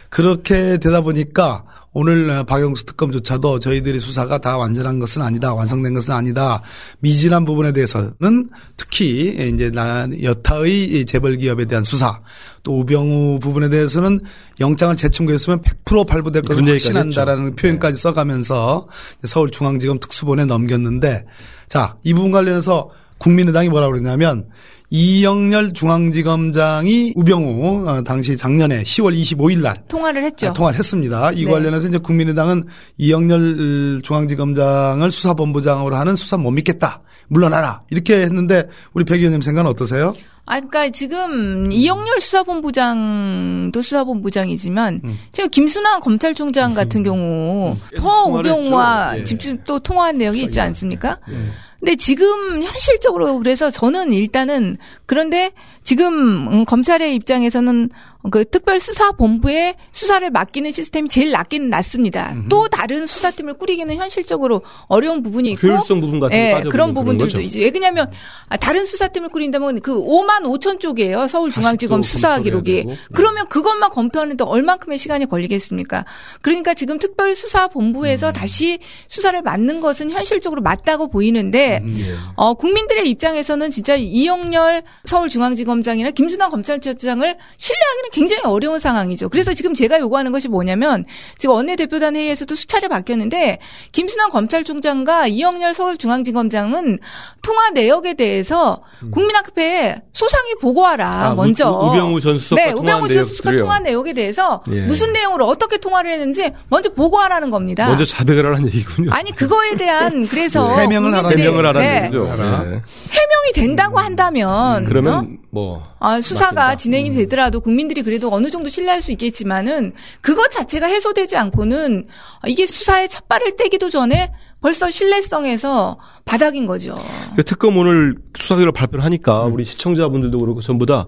[0.10, 1.64] 그렇게 되다 보니까
[1.94, 6.62] 오늘 박영수 특검조차도 저희들의 수사가 다 완전한 것은 아니다, 완성된 것은 아니다.
[7.00, 12.22] 미진한 부분에 대해서는 특히 이제 나 여타의 재벌 기업에 대한 수사,
[12.64, 14.22] 또 우병우 부분에 대해서는
[14.62, 17.56] 영장을 재청구했으면 100% 발부될 것을 확신한다라는 했죠.
[17.58, 18.88] 표현까지 써가면서
[19.24, 21.26] 서울중앙지검 특수본에 넘겼는데
[21.68, 22.90] 자, 이 부분 관련해서
[23.22, 24.46] 국민의당이 뭐라고 그랬냐면
[24.90, 30.48] 이영렬 중앙지검장이 우병우 어, 당시 작년에 10월 25일 날 통화를 했죠.
[30.48, 31.32] 아, 통화를 했습니다.
[31.32, 31.52] 이 네.
[31.52, 32.66] 관련해서 이제 국민의당은
[32.98, 37.02] 이영렬 중앙지검장을 수사본부장으로 하는 수사 못 믿겠다.
[37.30, 37.80] 물러나라.
[37.90, 40.12] 이렇게 했는데 우리 백 의원님 생각은 어떠세요?
[40.46, 45.18] 아, 그러니까 지금 이영렬 수사본부장도 수사본부장이지만 음.
[45.32, 49.20] 지금 김순환 검찰총장 같은 경우 더 통화를 우병우와.
[49.20, 49.24] 예.
[49.24, 51.18] 집중 또 통화한 내용이 있지 않습니까?
[51.32, 51.36] 예.
[51.82, 55.52] 근데 지금 현실적으로 그래서 저는 일단은 그런데
[55.84, 57.90] 지금 음, 검찰의 입장에서는
[58.30, 62.36] 그 특별수사본부에 수사를 맡기는 시스템이 제일 낫기는 낫습니다.
[62.50, 66.94] 또 다른 수사팀을 꾸리기는 현실적으로 어려운 부분이 있고 효율성 부분 같은 거 예, 그런 그런
[66.94, 67.42] 부분들도 거죠.
[67.42, 68.12] 이제 왜냐하면
[68.48, 72.90] 아, 다른 수사팀을 꾸린다면 그 5만 5천 쪽이에요 서울중앙지검 수사 기록이 되고.
[72.92, 72.98] 네.
[73.14, 76.06] 그러면 그것만 검토하는데 얼만큼의 시간이 걸리겠습니까?
[76.42, 78.34] 그러니까 지금 특별수사본부에서 음.
[78.34, 82.16] 다시 수사를 맡는 것은 현실적으로 맞다고 보이는데 예.
[82.36, 89.30] 어, 국민들의 입장에서는 진짜 이영렬 서울중앙지검장이나 김순환 검찰청장을 신뢰하기는 굉장히 어려운 상황이죠.
[89.30, 91.06] 그래서 지금 제가 요구하는 것이 뭐냐면
[91.38, 93.60] 지금 원내대표단 회의에서도 수차례 바뀌었는데
[93.92, 97.00] 김순환 검찰총장과 이영렬 서울중앙지검장은
[97.42, 101.14] 통화 내역에 대해서 국민 앞에 소상히 보고하라 음.
[101.16, 101.70] 아, 먼저.
[101.70, 103.58] 우- 우병우 전 수석과 네, 통화한 우병우 전 수석과.
[103.58, 104.82] 통화한 내역에 대해서 예.
[104.82, 107.88] 무슨 내용으로 어떻게 통화를 했는지 먼저 보고하라는 겁니다.
[107.88, 109.12] 먼저 자백을 하라는 얘기군요.
[109.14, 110.84] 아니 그거에 대한 그래서 네.
[110.84, 112.02] 해명을 하라는 국민들이- 해명을 하라는 네.
[112.04, 112.26] 얘기죠.
[112.28, 112.32] 예.
[112.32, 114.50] 해명이 된다고 한다면
[114.84, 114.86] 어?
[114.88, 116.76] 그러면 뭐 아, 수사가 맞습니다.
[116.76, 122.08] 진행이 되더라도 국민들이 그래도 어느 정도 신뢰할 수 있겠지만은 그것 자체가 해소되지 않고는
[122.48, 126.96] 이게 수사에 첫 발을 떼기도 전에 벌써 신뢰성에서 바닥인 거죠.
[127.36, 129.54] 그 특검 오늘 수사 결과 발표를 하니까 음.
[129.54, 131.08] 우리 시청자분들도 그렇고 전부 다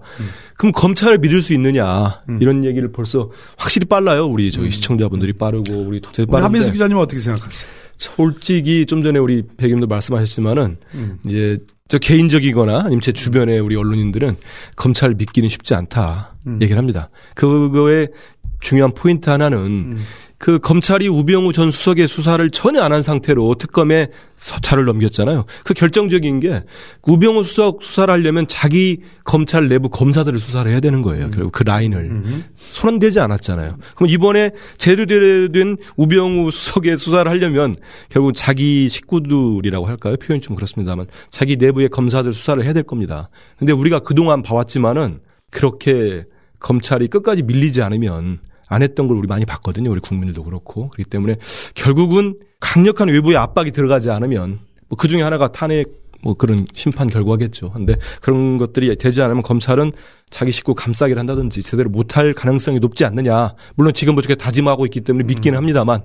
[0.58, 2.38] 그럼 검찰을 믿을 수 있느냐 음.
[2.42, 4.26] 이런 얘기를 벌써 확실히 빨라요.
[4.26, 7.70] 우리 저희 시청자분들이 빠르고 우리 우리 한민수 빠른데 기자님은 어떻게 생각하세요?
[7.96, 11.18] 솔직히 좀 전에 우리 백임도 말씀하셨지만은 음.
[11.24, 14.36] 이제 저 개인적이거나 아니면 제 주변의 우리 언론인들은
[14.74, 16.58] 검찰 믿기는 쉽지 않다 음.
[16.62, 17.10] 얘기를 합니다.
[17.34, 18.08] 그거의
[18.60, 20.04] 중요한 포인트 하나는 음.
[20.44, 25.46] 그 검찰이 우병우 전 수석의 수사를 전혀 안 한 상태로 특검에 서차를 넘겼잖아요.
[25.64, 26.62] 그 결정적인 게
[27.04, 31.30] 우병우 수석 수사를 하려면 자기 검찰 내부 검사들을 수사를 해야 되는 거예요.
[31.30, 32.10] 결국 그 라인을
[32.56, 33.78] 손안대지 않았잖아요.
[33.96, 37.76] 그럼 이번에 제대로된 우병우 수석의 수사를 하려면
[38.10, 40.16] 결국 자기 식구들이라고 할까요?
[40.18, 43.30] 표현이 좀 그렇습니다만 자기 내부의 검사들 수사를 해야 될 겁니다.
[43.58, 46.26] 근데 우리가 그동안 봐왔지만은 그렇게
[46.58, 49.90] 검찰이 끝까지 밀리지 않으면 안 했던 걸 우리 많이 봤거든요.
[49.90, 50.88] 우리 국민들도 그렇고.
[50.90, 51.36] 그렇기 때문에
[51.74, 57.70] 결국은 강력한 외부의 압박이 들어가지 않으면 뭐 그 중에 하나가 탄핵 뭐 그런 심판 결과겠죠.
[57.72, 59.92] 근데 그런 것들이 되지 않으면 검찰은
[60.30, 63.54] 자기 식구 감싸기를 한다든지 제대로 못할 가능성이 높지 않느냐.
[63.76, 66.02] 물론 지금 그렇게 다짐하고 있기 때문에 믿기는 합니다만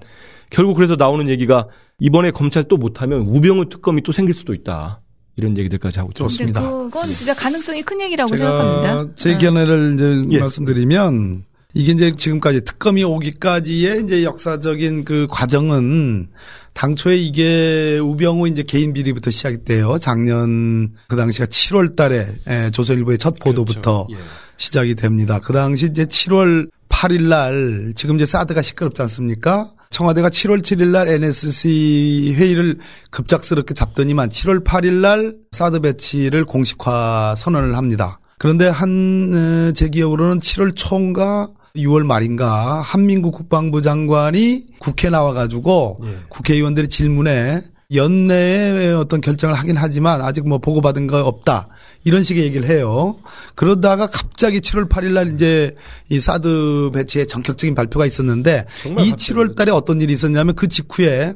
[0.50, 1.68] 결국 그래서 나오는 얘기가
[2.00, 5.02] 이번에 검찰 또 못하면 우병우 특검이 또 생길 수도 있다.
[5.38, 6.60] 이런 얘기들까지 하고 좋습니다.
[6.62, 9.16] 그건 진짜 가능성이 큰 얘기라고 제가 생각합니다.
[9.16, 9.38] 제 네.
[9.38, 10.40] 견해를 이제 예.
[10.42, 16.30] 말씀드리면 이게 이제 지금까지 특검이 오기까지의 이제 역사적인 그 과정은
[16.74, 20.00] 당초에 이게 우병우 이제 개인 비리부터 시작돼요.
[20.00, 24.20] 작년 그 당시가 7월 달에 예, 조선일보의 첫 보도부터 그렇죠.
[24.24, 24.28] 예.
[24.58, 25.40] 시작이 됩니다.
[25.40, 29.70] 그 당시 이제 7월 8일 날 지금 이제 사드가 시끄럽지 않습니까?
[29.92, 32.80] 청와대가 7월 7일 날 NSC 회의를
[33.12, 38.20] 급작스럽게 잡더니만 7월 8일 날 사드 배치를 공식화 선언을 합니다.
[38.40, 46.18] 그런데 한 제 기억으로는 7월 초인가 6월 말인가 한민국 국방부 장관이 국회 나와가지고 예.
[46.30, 47.62] 국회의원들의 질문에
[47.94, 51.70] 연내에 어떤 결정을 하긴 하지만 아직 뭐 보고받은 거 없다.
[52.04, 53.18] 이런 식의 얘기를 해요.
[53.56, 55.76] 그러다가 갑자기 7월 8일 날 이제
[56.10, 61.34] 이 사드 배치의 전격적인 발표가 있었는데 이 갑자기 7월 달에 어떤 일이 있었냐면 그 직후에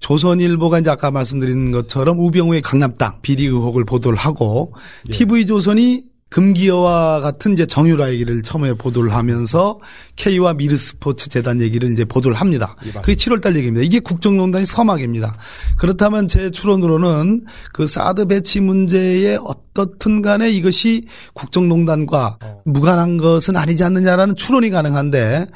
[0.00, 4.72] 조선일보가 이제 아까 말씀드린 것처럼 우병우의 강남 땅 비리 의혹을 보도를 하고
[5.08, 5.12] 예.
[5.12, 9.78] TV조선이 금기어와 같은 이제 정유라 얘기를 처음에 보도를 하면서
[10.16, 12.76] K와 미르스포츠 재단 얘기를 이제 보도를 합니다.
[12.86, 12.92] 예.
[12.92, 13.84] 그게 7월 달 얘기입니다.
[13.84, 15.36] 이게 국정농단의 서막입니다.
[15.76, 22.62] 그렇다면 제 추론으로는 그 사드 배치 문제에 어떻든 간에 이것이 국정농단과 어.
[22.64, 25.46] 무관한 것은 아니지 않느냐라는 추론이 가능한데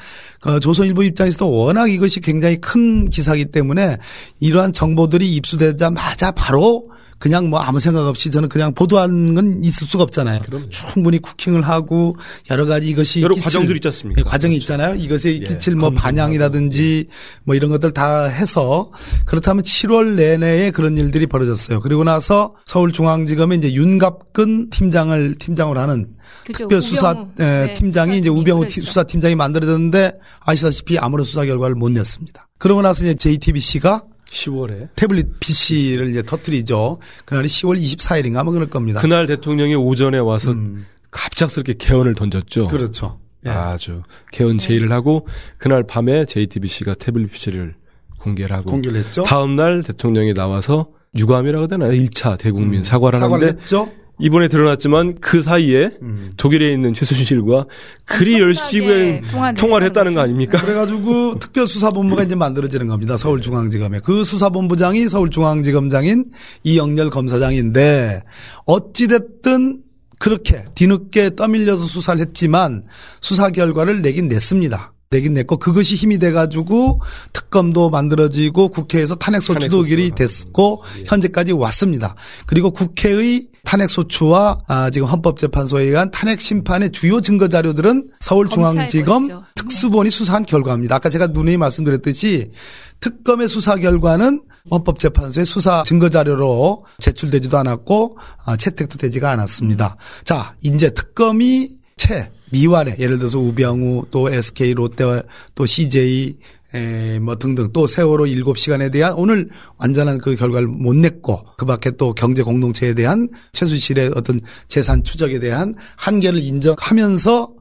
[0.43, 3.97] 어, 조선일보 입장에서도 워낙 이것이 굉장히 큰 기사이기 때문에
[4.41, 10.03] 이러한 정보들이 입수되자마자 바로 그냥 뭐 아무 생각 없이 저는 그냥 보도하는 건 있을 수가
[10.03, 10.39] 없잖아요.
[10.39, 10.69] 그럼요.
[10.69, 12.15] 충분히 쿠킹을 하고
[12.51, 14.19] 여러 가지 이것이 여러 과정들이 있지 않습니까?
[14.19, 14.95] 예, 과정이 있잖아요.
[14.95, 15.89] 이것에 예, 끼칠 뭐.
[15.91, 17.07] 반향이라든지
[17.43, 18.91] 뭐 이런 것들 다 해서
[19.25, 21.79] 그렇다면 7월 내내에 그런 일들이 벌어졌어요.
[21.79, 26.07] 그리고 나서 서울중앙지검에 이제 윤갑근 팀장을 팀장으로 하는
[26.45, 26.67] 그죠.
[26.67, 27.27] 특별수사 우병우.
[27.39, 28.69] 예, 네, 팀장이 이제 우병우.
[28.69, 32.47] 수사팀장이 만들어졌는데 아시다시피 아무런 수사 결과를 못 냈습니다.
[32.59, 36.99] 그러고 나서 이제 JTBC가 10월에 태블릿 PC를 이제 터뜨리죠.
[37.25, 38.99] 그날이 10월 24일인가 뭐 그럴 겁니다.
[39.01, 42.67] 그날 대통령이 오전에 와서 음, 갑작스럽게 개헌을 던졌죠.
[42.67, 43.19] 그렇죠.
[43.45, 43.49] 예.
[43.49, 47.75] 아주 개헌 제의를 하고 그날 밤에 JTBC가 태블릿 PC를
[48.19, 49.23] 공개를 하고 공개를 했죠.
[49.23, 53.21] 다음 날 대통령이 나와서 유감이라고 하나 1차 대국민 사과를 음.
[53.21, 53.89] 사과를 하는데 했죠.
[54.19, 56.31] 이번에 드러났지만 그 사이에 음.
[56.37, 57.65] 독일에 있는 최순실과
[58.05, 60.21] 그리 열심히 통화를 통화를 했다는 거.
[60.21, 60.61] 아닙니까?
[60.61, 63.17] 그래가지고 특별수사본부가 이제 만들어지는 겁니다.
[63.17, 63.99] 서울중앙지검에.
[64.03, 66.25] 그 수사본부장이 서울중앙지검장인
[66.63, 68.23] 이영렬 검사장인데
[68.65, 69.81] 어찌됐든
[70.17, 72.83] 그렇게 뒤늦게 떠밀려서 수사를 했지만
[73.21, 74.93] 수사 결과를 내긴 냈습니다.
[75.11, 77.01] 내긴 냈고 그것이 힘이 돼가지고
[77.31, 82.15] 특검도 만들어지고 국회에서 탄핵소추도 탄핵소추가 됐고 현재까지 왔습니다.
[82.47, 89.43] 그리고 국회의 탄핵 소추와 아, 지금 헌법재판소에 의한 탄핵 심판의 주요 증거 자료들은 서울중앙지검.
[89.55, 90.95] 특수본이 수사한 결과입니다.
[90.95, 92.51] 아까 제가 누누이 말씀드렸듯이
[92.99, 99.97] 특검의 수사 결과는 헌법재판소의 수사 증거 자료로 제출되지도 않았고 아, 채택도 되지가 않았습니다.
[100.23, 105.21] 자, 이제 특검이 채 미완에 예를 들어서 우병우 또 SK 롯데
[105.55, 106.37] 또 CJ
[106.75, 111.91] 에, 뭐 등등 또 세월호 7시간에 대한 오늘 완전한 그 결과를 못 냈고 그 밖에
[111.91, 117.53] 또 경제 공동체에 대한 최순실의 어떤 재산 추적에 대한 한계를 인정하면서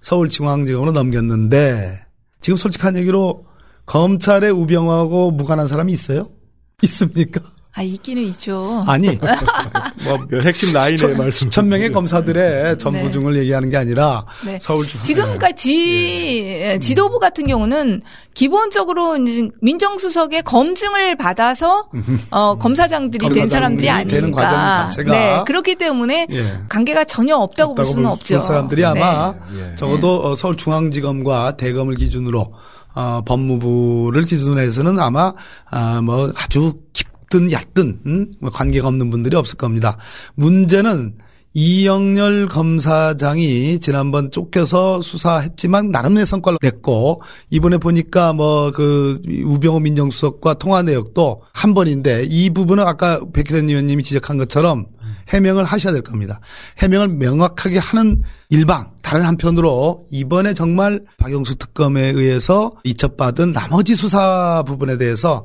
[0.00, 1.98] 서울중앙지검으로 넘겼는데
[2.40, 3.44] 지금 솔직한 얘기로
[3.86, 6.28] 검찰에 우병우하고 무관한 사람이 있어요?
[6.82, 7.40] 있습니까?
[7.74, 8.84] 아 있기는 있죠.
[8.86, 9.18] 아니
[10.04, 11.46] 뭐그 핵심 라인의 수천, 말씀.
[11.46, 14.58] 수천 명의 검사들의 전부중을 얘기하는 게 아니라 네.
[14.60, 18.02] 서울중앙 지금까지 지도부 같은 경우는
[18.34, 21.88] 기본적으로 이제 민정수석의 검증을 받아서
[22.30, 24.30] 어, 검사장들이 된 사람들이 아니니까.
[24.42, 24.58] 과정
[24.90, 26.58] 자체가 네, 그렇기 때문에 예.
[26.68, 28.34] 관계가 전혀 없다고 볼 수는 볼- 없죠.
[28.36, 29.70] 볼 사람들이 아마 네.
[29.72, 29.76] 예.
[29.76, 32.52] 적어도 어, 서울중앙지검과 대검을 기준으로
[32.94, 35.32] 어, 법무부를 기준으로 해서는 아마
[35.70, 38.26] 아, 뭐 아주 깊 든 얕든 음?
[38.40, 39.96] 뭐 관계가 없는 분들이 없을 겁니다.
[40.34, 41.14] 문제는
[41.54, 50.82] 이영렬 검사장이 지난번 쫓겨서 수사했지만 나름의 성과를 냈고 이번에 보니까 뭐 그 우병우 민정수석과 통화
[50.82, 54.86] 내역도 한 번인데 이 부분은 아까 백희련 의원님이 지적한 것처럼
[55.28, 56.40] 해명을 하셔야 될 겁니다.
[56.78, 64.98] 해명을 명확하게 하는 일방 다른 한편으로 이번에 정말 박영수 특검에 의해서 이첩받은 나머지 수사 부분에
[64.98, 65.44] 대해서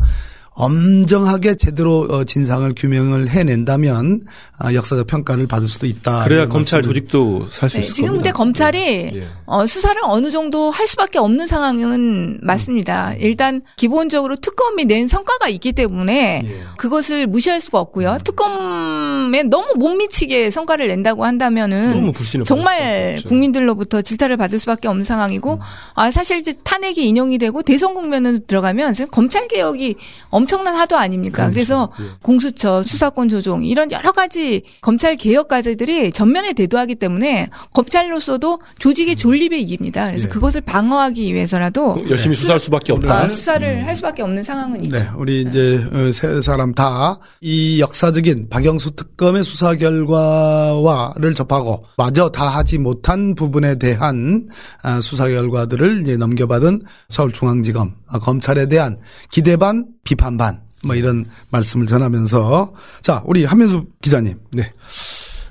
[0.57, 4.21] 엄정하게 제대로 어, 진상을 규명을 해낸다면
[4.57, 6.23] 아, 역사적 평가를 받을 수도 있다.
[6.23, 8.23] 그래야 검찰 조직도 살수 네, 있을 지금 겁니다.
[8.23, 8.79] 근데 검찰이
[9.13, 9.27] 예.
[9.45, 13.13] 어, 수사를 어느 정도 할 수밖에 없는 상황은 맞습니다.
[13.19, 16.59] 일단 기본적으로 특검이 낸 성과가 있기 때문에 예.
[16.77, 18.17] 그것을 무시할 수가 없고요.
[18.23, 23.19] 특검에 너무 못 미치게 성과를 낸다고 한다면은 정말.
[23.27, 25.59] 국민들로부터 질타를 받을 수밖에 없는 상황이고
[25.93, 29.95] 아 사실 이제 탄핵이 인용이 되고 대선 국면으로 들어가면 지금 검찰 개혁이
[30.29, 31.49] 엄 청난 하도 아닙니까?
[31.49, 32.05] 그래서 예.
[32.23, 39.61] 공수처, 수사권 조정 이런 여러 가지 검찰 개혁 과제들이 전면에 대두하기 때문에 검찰로서도 조직의 존립의
[39.61, 40.07] 이깁니다.
[40.07, 40.27] 그래서 예.
[40.29, 43.13] 그것을 방어하기 위해서라도 열심히 수사할 수밖에 없다.
[43.15, 44.97] 아, 수사를 할 수밖에 없는 상황은 있죠.
[44.97, 52.29] 네, 우리 이제 어, 세 사람 다 이 역사적인 박영수 특검의 수사 결과와를 접하고 마저
[52.29, 54.47] 다 하지 못한 부분에 대한
[54.81, 58.95] 아, 수사 결과들을 이제 넘겨받은 서울중앙지검 아, 검찰에 대한
[59.31, 64.71] 기대 반 비판 반 뭐 이런 말씀을 전하면서 자 우리 한면수 기자님 네.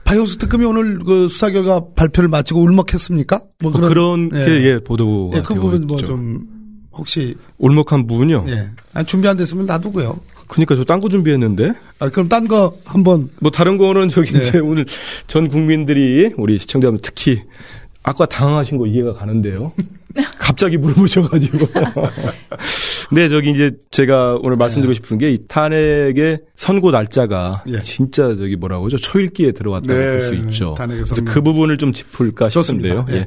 [0.05, 3.41] 박영수 특검이 오늘 그 수사 결과 발표를 마치고 울먹했습니까?
[3.61, 4.45] 뭐뭐 그런 예.
[4.45, 5.97] 게 예, 보도가 예, 그 부분 뭐.
[5.97, 6.47] 좀
[6.93, 8.45] 혹시 울먹한 부분요.
[8.49, 10.19] 예 아니, 준비 안 됐으면 놔두고요.
[10.47, 14.39] 그러니까 저 딴 거 준비했는데 아, 그럼 딴 거 한번 뭐 다른 거는 저기 네.
[14.39, 14.87] 이제 오늘
[15.27, 17.43] 전 국민들이 우리 시청자분 특히
[18.05, 19.73] 아까 당황하신 거 이해가 가는데요.
[20.39, 21.67] 갑자기 물어보셔가지고.
[23.13, 27.81] 네, 저기 이제 제가 오늘 말씀드리고 싶은 게 이 탄핵의 선고 날짜가 예.
[27.81, 28.97] 진짜 저기 뭐라고 하죠?
[28.97, 30.75] 초읽기에 들어왔다고 네, 볼수 있죠.
[30.79, 31.31] 그래서 선고.
[31.33, 32.49] 그 부분을 좀 짚을까.
[32.49, 33.07] 싶은데요.
[33.11, 33.15] 예.
[33.15, 33.27] 예.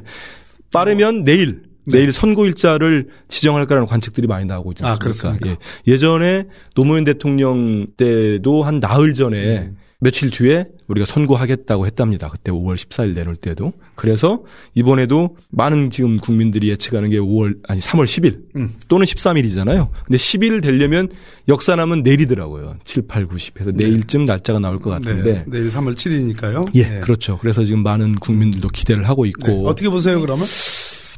[0.72, 1.98] 빠르면 내일 네.
[1.98, 5.04] 내일 선고 일자를 지정할 거라는 관측들이 많이 나오고 있지 아, 않습니까?
[5.04, 5.50] 그렇습니까?
[5.50, 5.92] 예.
[5.92, 9.76] 예전에 노무현 대통령 때도 한 나흘 전에 음.
[10.00, 12.28] 며칠 뒤에 우리가 선고하겠다고 했답니다.
[12.28, 13.72] 그때 5월 14일 내놓을 때도.
[13.94, 14.42] 그래서
[14.74, 18.74] 이번에도 많은 지금 국민들이 예측하는 게 5월 아니 3월 10일 음.
[18.88, 19.90] 또는 13일이잖아요.
[20.06, 21.08] 근데 10일 되려면
[21.48, 22.76] 역사남은 내일이더라고요.
[22.84, 25.32] 7, 8, 9, 10 해서 내일쯤 날짜가 나올 것 같은데.
[25.32, 26.74] 네, 내일 3월 7일이니까요.
[26.74, 27.38] 예, 그렇죠.
[27.38, 30.46] 그래서 지금 많은 국민들도 기대를 하고 있고 네, 어떻게 보세요, 그러면?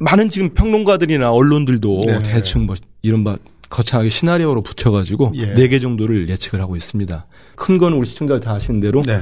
[0.01, 2.23] 많은 지금 평론가들이나 언론들도 네.
[2.23, 3.37] 대충 뭐 이른바
[3.73, 5.47] 거창하게 시나리오로 붙여가지고 예.
[5.55, 7.25] 네개 정도를 예측을 하고 있습니다.
[7.55, 9.21] 큰 건 우리 시청자들 다 아시는 대로 네.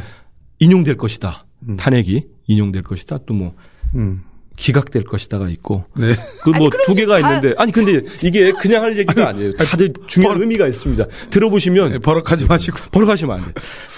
[0.60, 1.46] 인용될 것이다.
[1.70, 1.78] 음.
[1.78, 3.20] 탄핵이 인용될 것이다.
[3.26, 3.56] 또뭐
[3.96, 4.24] 음.
[4.58, 6.14] 기각될 것이다가 있고 네.
[6.44, 9.54] 그뭐 아니, 그럼 두 개가 다- 있는데 아니 근데 이게 그냥 할 얘기가 아니 에요.
[9.58, 11.06] 다들 중요한 버- 의미가 있습니다.
[11.32, 12.78] 들어보시면 네, 버럭하지 마시고.
[12.92, 13.54] 버럭하시면 안 돼.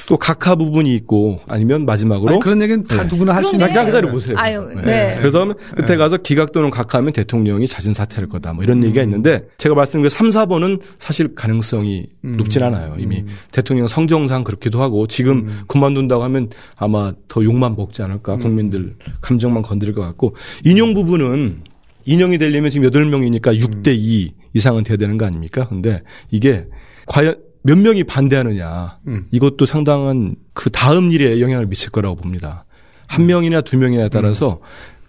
[0.07, 3.09] 또 각하 부분이 있고 아니면 마지막으로 아니, 그런 얘기는 다 네.
[3.09, 4.37] 누구나 할 수 있는 잠깐 기다려 보세요.
[4.37, 5.15] 아유, 네.
[5.17, 8.53] 그래서 끝에 가서 기각 또는 각하하면 대통령이 자진 사퇴할 거다.
[8.53, 12.95] 뭐 이런 얘기가 있는데 제가 말씀드린 그 3, 4번은 사실 가능성이 높진 않아요.
[12.99, 18.37] 이미 대통령 성정상 그렇기도 하고 지금 그만둔다고 하면 아마 더 욕만 먹지 않을까.
[18.37, 21.63] 국민들 감정만 건드릴 것 같고 인용 부분은
[22.05, 25.67] 인용이 되려면 지금 8명이니까 6대 2 이상은 돼야 되는 거 아닙니까?
[25.67, 26.01] 근데
[26.31, 26.67] 이게
[27.07, 28.97] 과연 몇 명이 반대하느냐.
[29.07, 29.25] 음.
[29.31, 32.65] 이것도 상당한 그 다음 일에 영향을 미칠 거라고 봅니다.
[33.07, 34.59] 한 명이나 두 명이냐에 따라서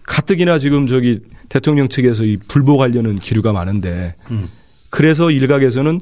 [0.03, 1.19] 가뜩이나 지금 저기
[1.49, 4.47] 대통령 측에서 이 불복하려는 기류가 많은데 음.
[4.89, 5.99] 그래서 일각에서는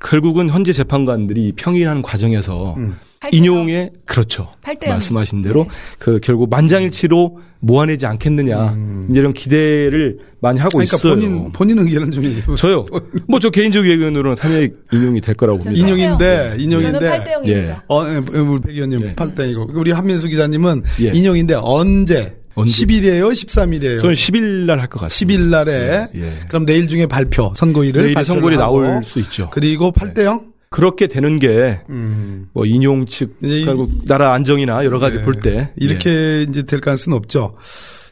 [0.00, 2.94] 결국은 현재 재판관들이 평일하는 과정에서 음.
[3.32, 4.52] 인용에 그렇죠.
[4.86, 5.66] 말씀하신 대로
[5.98, 8.76] 그 결국 만장일치로 모아내지 않겠느냐
[9.10, 11.14] 이제 이런 기대를 많이 하고 그러니까 있어요.
[11.14, 12.86] 본인 본인 의견은 좀 저요.
[13.28, 15.86] 뭐 저 개인적 의견으로는 탄핵 인용이 될 거라고 저는 봅니다.
[15.94, 17.48] 인용인데 저는 인용인데 8대 0입니다.
[17.48, 17.76] 예.
[17.88, 19.14] 어, 예, 우리 백 의원님 네.
[19.14, 21.10] 8대이고 우리 한민수 기자님은 예.
[21.12, 22.36] 인용인데 언제?
[22.54, 22.86] 언제?
[22.86, 24.00] 10일이에요, 13일이에요.
[24.00, 25.42] 저는 10일 날 할 것 같습니다.
[25.42, 25.72] 10일 날에
[26.14, 26.32] 예, 예.
[26.48, 29.50] 그럼 내일 중에 발표 선고일을 내일 선고일이 나올 수 있죠.
[29.50, 30.53] 그리고 8대 0?
[30.74, 32.46] 그렇게 되는 게 음.
[32.52, 35.22] 뭐 인용 측 이- 결국 나라 안정이나 여러 가지 네.
[35.24, 37.54] 볼때 이렇게 이제 될 가능성은 없죠.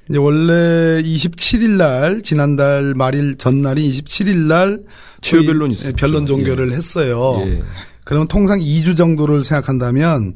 [0.09, 4.81] 이제 원래 27일 날 지난달 말일 전날이 27일 날
[5.23, 5.97] 최후 변론이 예, 있었죠.
[5.97, 7.43] 변론 종결을 했어요.
[7.47, 7.63] 예.
[8.05, 10.33] 그러면 통상 2주 정도를 생각한다면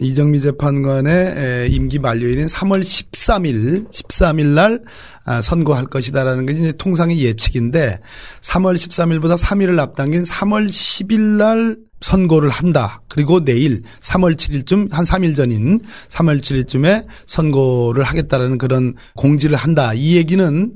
[0.00, 4.80] 이정미 재판관의 에, 임기 만료일인 3월 13일, 13일 날
[5.24, 7.98] 아, 선고할 것이다라는 게 이제 통상의 예측인데
[8.42, 13.00] 3월 13일보다 3일을 앞당긴 3월 10일 날 선고를 한다.
[13.08, 19.94] 그리고 내일 3월 7일쯤 한 3일 전인 3월 7일쯤에 선고를 하겠다라는 그런 공지를 한다.
[19.94, 20.74] 이 얘기는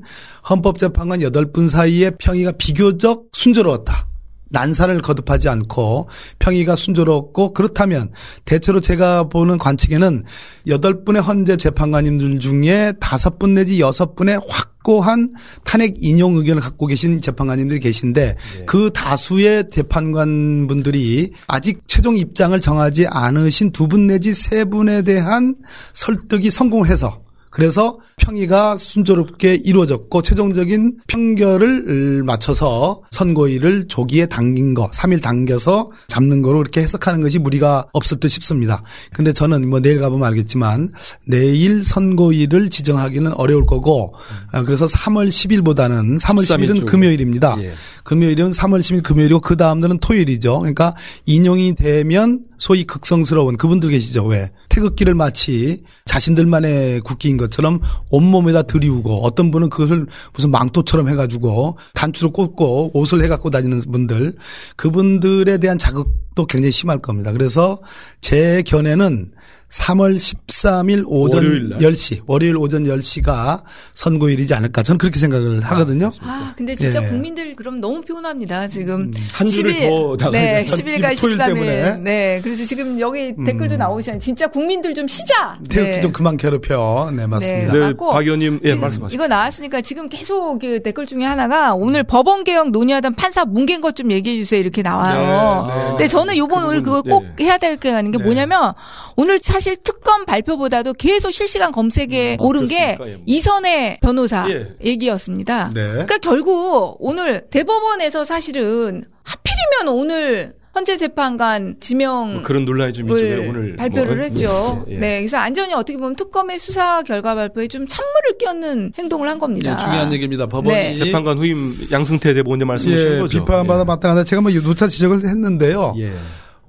[0.49, 4.08] 헌법재판관 8분 사이에 평의가 비교적 순조로웠다.
[4.51, 6.07] 난사를 거듭하지 않고
[6.39, 8.11] 평의가 순조롭고 그렇다면
[8.45, 10.23] 대체로 제가 보는 관측에는
[10.67, 15.33] 여덟 분의 헌재 재판관님들 중에 다섯 분 내지 여섯 분의 확고한
[15.63, 18.35] 탄핵 인용 의견을 갖고 계신 재판관님들이 계신데
[18.65, 25.55] 그 다수의 재판관분들이 아직 최종 입장을 정하지 않으신 두 분 내지 세 분에 대한
[25.93, 35.91] 설득이 성공해서 그래서 평의가 순조롭게 이루어졌고 최종적인 평결을 맞춰서 선고일을 조기에 당긴 거, 3일 당겨서
[36.07, 38.83] 잡는 거로 이렇게 해석하는 것이 무리가 없을 듯 싶습니다.
[39.13, 40.89] 근데 저는 뭐 내일 가보면 알겠지만
[41.25, 44.13] 내일 선고일을 지정하기는 어려울 거고
[44.51, 46.85] 아, 그래서 3월 10일보다는 3월 13일 10일은 쪽으로.
[46.85, 47.57] 금요일입니다.
[47.61, 47.73] 예.
[48.03, 50.59] 금요일은 3월 10일 금요일이고 그 다음 날은 토요일이죠.
[50.59, 54.25] 그러니까 인용이 되면 소위 극성스러운 그분들 계시죠.
[54.25, 57.79] 왜 태극기를 마치 자신들만의 국기인 것처럼
[58.11, 64.33] 온몸에다 들이우고 어떤 분은 그것을 무슨 망토처럼 해가지고 단추를 꽂고 옷을 해갖고 다니는 분들
[64.75, 67.31] 그분들에 대한 자극 도 굉장히 심할 겁니다.
[67.31, 67.79] 그래서
[68.21, 69.31] 제 견해는
[69.69, 71.79] 3월 13일 오전 월요일 날.
[71.79, 73.61] 10시, 월요일 오전 10시가
[73.93, 74.81] 선고일이지 않을까.
[74.81, 76.11] 저는 그렇게 생각을 하거든요.
[76.21, 77.07] 아, 근데 진짜 예.
[77.07, 78.67] 국민들 그럼 너무 피곤합니다.
[78.67, 80.75] 지금 한 주를 10일, 더 네, 돼요.
[80.75, 81.45] 10일과 토요일 13일.
[81.45, 81.97] 때문에.
[81.99, 82.39] 네.
[82.43, 84.19] 그래서 지금 여기 댓글도 나오시잖아요.
[84.19, 85.59] 진짜 국민들 좀 쉬자.
[85.69, 86.01] 태극기 네.
[86.01, 87.11] 좀 그만 괴롭혀.
[87.15, 87.71] 네, 맞습니다.
[87.73, 87.79] 네.
[87.79, 89.13] 네, 맞고 박 의원님 예 말씀하세요.
[89.13, 93.89] 이거 나왔으니까 지금 계속 그 댓글 중에 하나가 오늘 법원 개혁 논의하던 판사 뭉갠 것
[93.93, 95.67] 좀 얘기해 주세요 이렇게 나와요.
[95.67, 97.45] 네, 네, 근데 저는 요번 오늘 그거 꼭 네.
[97.45, 98.23] 해야 될 게 아닌 게 네.
[98.23, 98.73] 뭐냐면
[99.15, 102.91] 오늘 사실 특검 발표보다도 계속 실시간 검색에 아, 오른 게?
[102.91, 103.07] 예, 뭐.
[103.25, 104.75] 이선의 변호사 예.
[104.83, 105.71] 얘기였습니다.
[105.73, 105.81] 네.
[105.91, 113.25] 그러니까 결국 오늘 대법원에서 사실은 하필이면 오늘 헌재 재판관 지명 뭐 그런 논란이 좀 있죠.
[113.25, 114.85] 왜 오늘 발표를 뭐, 했죠.
[114.87, 115.19] 네, 네, 예.
[115.19, 119.75] 그래서 안전이 어떻게 보면 특검의 수사 결과 발표에 좀 찬물을 끼얹는 행동을 한 겁니다.
[119.75, 120.47] 네, 중요한 얘기입니다.
[120.47, 120.93] 법원이 네.
[120.93, 123.39] 재판관 후임 양승태 대법원님 말씀하신 예, 거죠.
[123.39, 123.83] 비판받아 예.
[123.83, 124.23] 마땅하다.
[124.23, 125.95] 제가 뭐 누차 지적을 했는데요.
[125.97, 126.13] 예.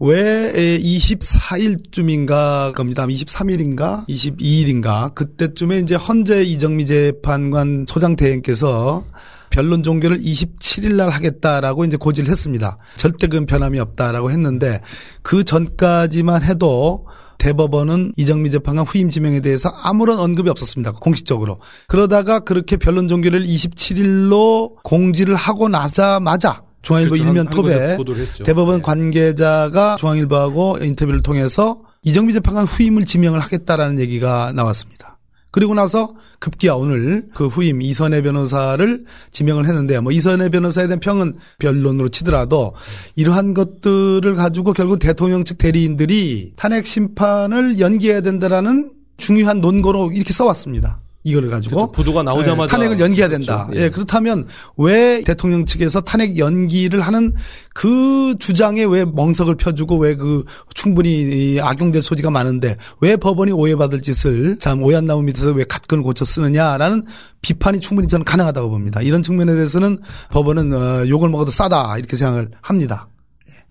[0.00, 3.06] 왜 24일쯤인가 겁니다.
[3.06, 9.04] 23일인가 22일인가 그때쯤에 이제 헌재 이정미 재판관 소장 대행께서
[9.50, 12.78] 변론 종결을 27일 날 하겠다라고 이제 고지를 했습니다.
[12.96, 14.80] 절대 그 변함이 없다라고 했는데
[15.22, 17.06] 그 전까지만 해도
[17.38, 20.92] 대법원은 이정미 재판관 후임 지명에 대해서 아무런 언급이 없었습니다.
[20.92, 21.58] 공식적으로.
[21.88, 27.26] 그러다가 그렇게 변론 종결을 27일로 공지를 하고 나자마자 중앙일보 그렇죠.
[27.26, 28.44] 일면 곳에 톱에.
[28.44, 28.82] 대법원 예.
[28.82, 35.18] 관계자가 중앙일보하고 인터뷰를 통해서 이정미 재판관 후임을 지명을 하겠다라는 얘기가 나왔습니다.
[35.50, 41.34] 그리고 나서 급기야 오늘 그 후임 이선혜 변호사를 지명을 했는데 뭐 이선혜 변호사에 대한 평은
[41.58, 42.74] 변론으로 치더라도
[43.16, 51.00] 이러한 것들을 가지고 결국 대통령 측 대리인들이 탄핵 심판을 연기해야 된다라는 중요한 논거로 이렇게 써왔습니다.
[51.22, 51.92] 이거를 가지고 그렇죠.
[51.92, 53.66] 보도가 나오자마자 예, 탄핵을 연기해야 된다.
[53.66, 53.80] 그렇죠.
[53.80, 53.84] 예.
[53.84, 53.90] 예.
[53.90, 54.46] 그렇다면
[54.76, 57.30] 왜 대통령 측에서 탄핵 연기를 하는
[57.74, 60.44] 그 주장에 왜 멍석을 펴주고 왜 그
[60.74, 66.02] 충분히 이 악용될 소지가 많은데 왜 법원이 오해받을 짓을 참 오얏 나무 밑에서 왜 갓근을
[66.02, 67.06] 고쳐 쓰느냐라는
[67.42, 69.00] 비판이 충분히 저는 가능하다고 봅니다.
[69.00, 69.98] 이런 측면에 대해서는
[70.30, 73.08] 법원은 어, 욕을 먹어도 싸다 이렇게 생각을 합니다.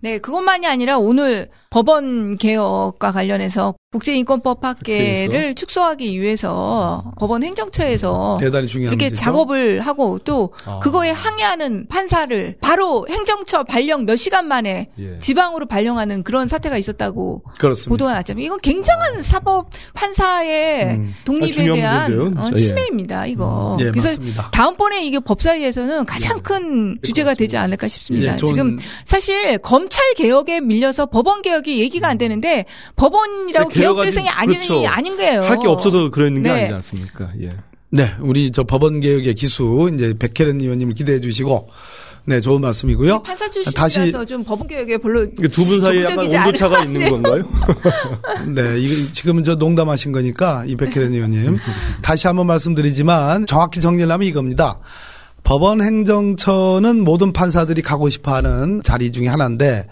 [0.02, 8.92] 네, 그것만이 아니라 오늘 법원 개혁과 관련해서 국제인권법 학계를 축소하기 위해서 법원 행정처에서 대단히 중요한
[8.92, 9.24] 이렇게 문제죠.
[9.24, 10.78] 작업을 하고 또 아.
[10.80, 15.18] 그거에 항의하는 판사를 바로 행정처 발령 몇 시간 만에 예.
[15.18, 17.88] 지방으로 발령하는 그런 사태가 있었다고 그렇습니다.
[17.90, 18.44] 보도가 났잖아요.
[18.44, 21.14] 이건 굉장한 사법 판사의 음.
[21.24, 22.58] 독립에 아, 대한 문제인데요, 어, 예.
[22.58, 23.26] 침해입니다.
[23.26, 23.76] 이거.
[23.80, 24.50] 예, 그래서 맞습니다.
[24.52, 28.34] 다음번에 이게 법사위에서는 가장 큰 주제가 되지 않을까 싶습니다.
[28.34, 32.64] 예, 지금 사실 검찰 개혁에 밀려서 법원 개혁 이 얘기가 안 되는데
[32.96, 34.86] 법원이라고 개혁 대상이 아닌 그렇죠.
[34.86, 35.42] 아닌 거예요.
[35.44, 36.58] 할 게 없어서 그러는 게 네.
[36.60, 37.30] 아니지 않습니까?
[37.42, 37.52] 예.
[37.92, 41.68] 네, 우리 저 법원 개혁의 기수 이제 백혜련 의원님을 기대해 주시고
[42.26, 43.22] 네, 좋은 말씀이고요.
[43.22, 47.10] 판사 다시 출신이라서 좀 법원 개혁에 별로 두 분 사이에 약간 온도차가 있는 네.
[47.10, 47.42] 건가요?
[48.54, 48.80] 네,
[49.12, 51.56] 지금은 저 농담하신 거니까 이 백혜련 의원님
[52.02, 54.78] 다시 한번 말씀드리지만 정확히 정리를 하면 이겁니다.
[55.42, 59.86] 법원 행정처는 모든 판사들이 가고 싶어하는 자리 중에 하나인데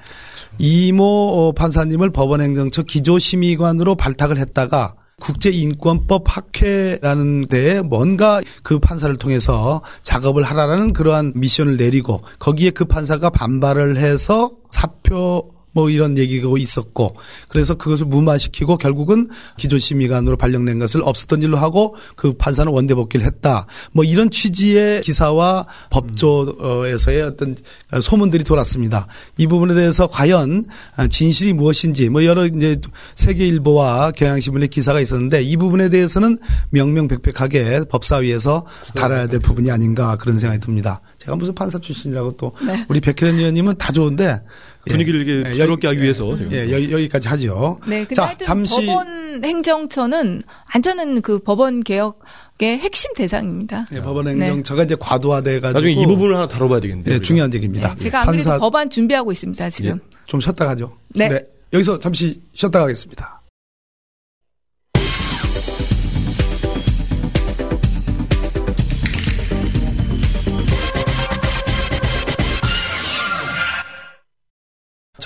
[0.58, 9.82] 이모 어, 판사님을 법원 행정처 기조심의관으로 발탁을 했다가 국제인권법 학회라는 데에 뭔가 그 판사를 통해서
[10.02, 17.16] 작업을 하라라는 그러한 미션을 내리고 거기에 그 판사가 반발을 해서 사표 뭐 이런 얘기가 있었고
[17.48, 23.66] 그래서 그것을 무마시키고 결국은 기조심의관으로 발령낸 것을 없었던 일로 하고 그 판사는 원대 복귀를 했다.
[23.92, 27.54] 뭐 이런 취지의 기사와 법조에서의 어떤
[28.00, 29.06] 소문들이 돌았습니다.
[29.36, 30.64] 이 부분에 대해서 과연
[31.10, 32.80] 진실이 무엇인지 뭐 여러 이제
[33.16, 36.38] 세계일보와 경향신문의 기사가 있었는데 이 부분에 대해서는
[36.70, 38.64] 명명백백하게 법사위에서
[38.94, 41.00] 다뤄야 될 부분이 아닌가 그런 생각이 듭니다.
[41.18, 42.84] 제가 무슨 판사 출신이라고 또 네.
[42.88, 44.40] 우리 백혜련 의원님은 다 좋은데
[44.88, 46.36] 분위기를 예, 이렇게 예, 부드럽게 하기 위해서.
[46.36, 46.52] 제가.
[46.52, 47.80] 예, 여기, 여기 까지 하죠.
[47.86, 52.20] 네, 근데 자, 하여튼 잠시 법원 행정처는 안전은 그 법원 개혁
[52.60, 53.86] 의 핵심 대상입니다.
[53.92, 57.04] 예, 법원 행정처가 이제 과도화돼 가지고 나중에 이 부분을 하나 다뤄봐야 되겠네요.
[57.06, 57.24] 예, 우리가.
[57.24, 57.94] 중요한 얘기입니다.
[57.94, 59.90] 네, 제가 안 그래도 판사 법안 준비하고 있습니다, 지금.
[59.90, 60.96] 예, 좀 쉬었다 가죠.
[61.14, 61.28] 네.
[61.72, 63.37] 여기서 잠시 쉬었다 가겠습니다.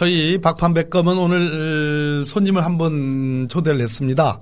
[0.03, 4.41] 저희 박판백검은 오늘 손님을 한번 초대를 했습니다.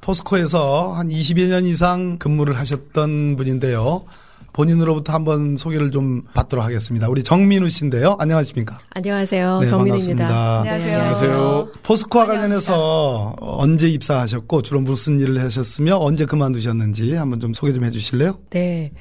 [0.00, 4.04] 포스코에서 한 20여 년 이상 근무를 하셨던 분인데요.
[4.52, 7.08] 본인으로부터 한번 소개를 좀 받도록 하겠습니다.
[7.08, 8.18] 우리 정민우 씨인데요.
[8.20, 8.78] 안녕하십니까?
[8.90, 9.58] 안녕하세요.
[9.58, 10.26] 네, 정민입니다.
[10.26, 10.58] 반갑습니다.
[10.60, 10.98] 안녕하세요.
[11.00, 11.68] 안녕하세요.
[11.82, 18.38] 포스코와 관련해서 언제 입사하셨고 주로 무슨 일을 하셨으며 언제 그만두셨는지 한번 좀 소개 좀 해주실래요?
[18.50, 18.92] 네.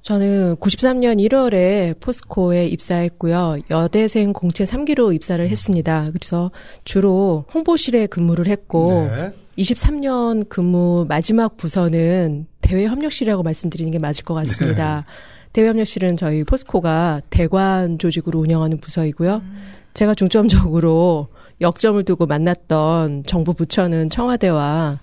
[0.00, 3.58] 저는 93년 1월에 포스코에 입사했고요.
[3.70, 6.06] 여대생 공채 3기로 입사를 했습니다.
[6.12, 6.50] 그래서
[6.84, 9.32] 주로 홍보실에 근무를 했고 네.
[9.58, 15.04] 23년 근무 마지막 부서는 대외협력실이라고 말씀드리는 게 맞을 것 같습니다.
[15.52, 19.42] 대외협력실은 저희 포스코가 대관 조직으로 운영하는 부서이고요.
[19.94, 21.28] 제가 중점적으로
[21.62, 25.00] 역점을 두고 만났던 정부 부처는 청와대와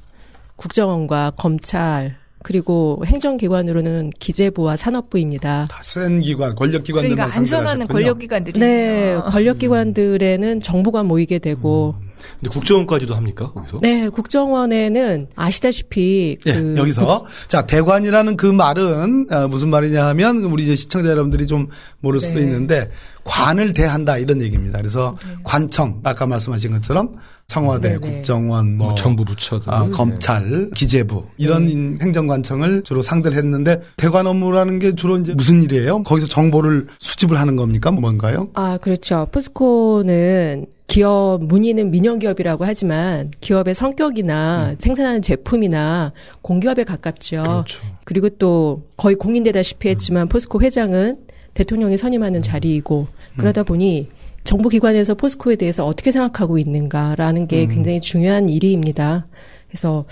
[0.56, 5.68] 국정원과 검찰 그리고 행정기관으로는 기재부와 산업부입니다.
[5.70, 11.96] 다 센 기관, 권력기관들만 그러니까 안선하는 권력기관들이 네, 권력기관들에는 정부가 모이게 되고,
[12.40, 13.78] 근데 국정원까지도 합니까 거기서?
[13.82, 20.64] 네, 국정원에는 아시다시피 예, 그 여기서 자 대관이라는 그 말은 어, 무슨 말이냐 하면 우리
[20.64, 21.68] 이제 시청자 여러분들이 좀
[22.00, 22.46] 모를 수도 네.
[22.46, 22.92] 있는데
[23.24, 24.78] 관을 대한다 이런 얘기입니다.
[24.80, 27.16] 그래서 관청 아까 말씀하신 것처럼
[27.54, 28.00] 청와대, 네, 네.
[28.00, 29.92] 국정원, 뭐 뭐 정부 부처들, 아, 네.
[29.92, 32.04] 검찰, 기재부 이런 네.
[32.04, 36.04] 행정관청을 주로 상대를 했는데 대관 업무라는 게 주로 이제 무슨 일이에요?
[36.04, 37.92] 거기서 정보를 수집을 하는 겁니까?
[37.92, 38.50] 뭔가요?
[38.56, 39.28] 아, 그렇죠.
[39.32, 47.42] 포스코는 기업 문의는 민영 기업이라고 하지만 기업의 성격이나 생산하는 제품이나 공기업에 가깝죠.
[47.42, 47.82] 그렇죠.
[48.04, 51.18] 그리고 또 거의 공인되다시피 했지만 포스코 회장은
[51.54, 54.10] 대통령이 선임하는 자리이고 그러다 보니
[54.44, 59.26] 정부 기관에서 포스코에 대해서 어떻게 생각하고 있는가라는 게 굉장히 중요한 일입니다.
[59.70, 60.06] 그래서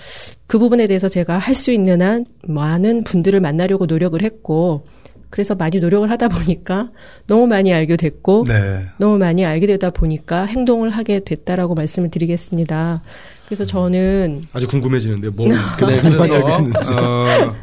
[0.46, 4.86] 그 부분에 대해서 제가 할 수 있는 한 많은 분들을 만나려고 노력을 했고
[5.30, 6.90] 그래서 많이 노력을 하다 보니까
[7.26, 8.84] 너무 많이 알게 됐고 네.
[8.98, 13.02] 너무 많이 알게 되다 보니까 행동을 하게 됐다라고 말씀을 드리겠습니다.
[13.46, 16.34] 그래서 저는 아주 궁금해지는데 뭐 네, 그래서.
[16.96, 17.54] 어,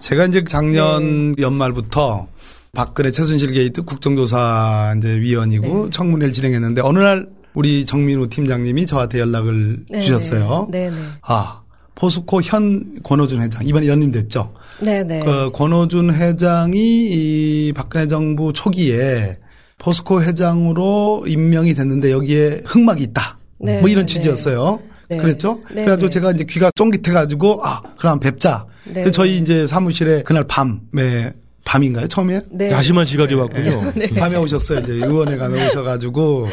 [0.00, 2.26] 제가 이제 작년 연말부터
[2.72, 5.90] 박근혜 최순실 게이트 국정조사 이제 위원이고 네.
[5.90, 10.00] 청문회를 진행했는데 어느 날 우리 정민우 팀장님이 저한테 연락을 네.
[10.00, 10.68] 주셨어요.
[10.70, 10.96] 네, 네.
[11.22, 11.62] 아
[11.96, 14.54] 포스코 현 권오준 회장 이번에 연임됐죠.
[14.82, 15.20] 네네.
[15.20, 19.38] 그 권호준 회장이 이 박근혜 정부 초기에
[19.78, 23.38] 포스코 회장으로 임명이 됐는데 여기에 흑막이 있다.
[23.58, 24.14] 네, 뭐 이런 네.
[24.14, 24.80] 취지였어요.
[25.08, 25.16] 네.
[25.16, 25.60] 그랬죠?
[25.70, 26.10] 네, 그래가지고 네.
[26.10, 28.64] 제가 이제 귀가 쫑깃해가지고 아 그럼 뵙자.
[28.84, 29.36] 네, 저희 네.
[29.38, 31.32] 이제 사무실에 그날 밤에
[31.70, 32.40] 밤인가요 처음에?
[32.50, 32.68] 네.
[32.68, 33.92] 야심한 시각이 왔군요.
[34.18, 34.80] 밤에 오셨어요.
[34.80, 36.48] 이제 의원회관에 오셔가지고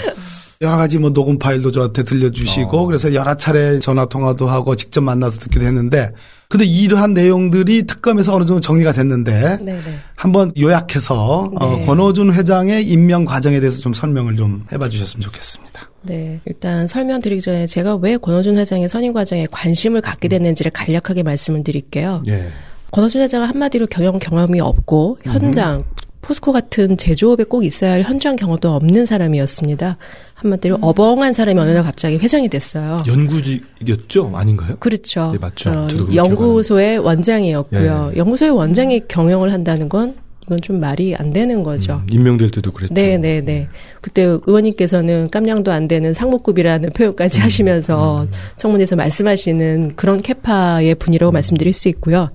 [0.62, 2.86] 여러 가지 뭐 녹음 파일도 저한테 들려주시고 어.
[2.86, 6.12] 그래서 여러 차례 전화 통화도 하고 직접 만나서 듣기도 했는데
[6.50, 9.82] 근데 이러한 내용들이 특검에서 어느 정도 정리가 됐는데 네네.
[10.16, 11.86] 한번 요약해서 어, 네.
[11.88, 15.90] 권호준 회장의 임명 과정에 대해서 좀 설명을 좀 해봐 주셨으면 좋겠습니다.
[16.04, 21.64] 네, 일단 설명드리기 전에 제가 왜 권호준 회장의 선임 과정에 관심을 갖게 됐는지를 간략하게 말씀을
[21.64, 22.24] 드릴게요.
[22.28, 22.50] 예.
[22.92, 25.84] 권호준 회장은 한마디로 경영 경험이 없고 현장
[26.22, 29.98] 포스코 같은 제조업에 꼭 있어야 할 현장 경험도 없는 사람이었습니다.
[30.34, 32.98] 한마디로 어벙한 사람이 어느 날 갑자기 회장이 됐어요.
[33.08, 34.32] 연구직이었죠?
[34.36, 34.76] 아닌가요?
[34.80, 35.32] 그렇죠.
[35.32, 35.70] 네, 맞죠.
[35.70, 38.12] 어, 연구소의 원장이었고요.
[38.14, 38.18] 예.
[38.18, 40.16] 연구소의 원장이 경영을 한다는 건
[40.48, 41.96] 이건 좀 말이 안 되는 거죠.
[41.96, 42.94] 음, 임명될 때도 그랬죠.
[42.94, 43.68] 네, 네, 네.
[44.00, 46.94] 그때 의원님께서는 깜냥도 안 되는 상무급이라는 음.
[46.96, 52.32] 표현까지 하시면서 청문회에서 말씀하시는 그런 캐파의 분이라고 말씀드릴 수 있고요.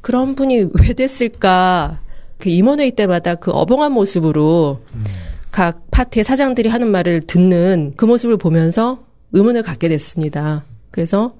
[0.00, 2.00] 그런 분이 왜 됐을까?
[2.38, 5.04] 그 임원회의 때마다 그 어벙한 모습으로 음.
[5.50, 9.00] 각 파트의 사장들이 하는 말을 듣는 그 모습을 보면서
[9.32, 10.64] 의문을 갖게 됐습니다.
[10.92, 11.34] 그래서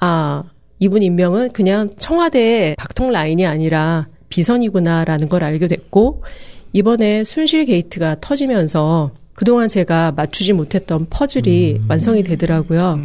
[0.00, 0.42] 아
[0.80, 6.24] 이분 임명은 그냥 청와대 박통 라인이 아니라 비선이구나라는 걸 알게 됐고
[6.72, 12.98] 이번에 순실 게이트가 터지면서 그동안 제가 맞추지 못했던 퍼즐이 완성이 되더라고요.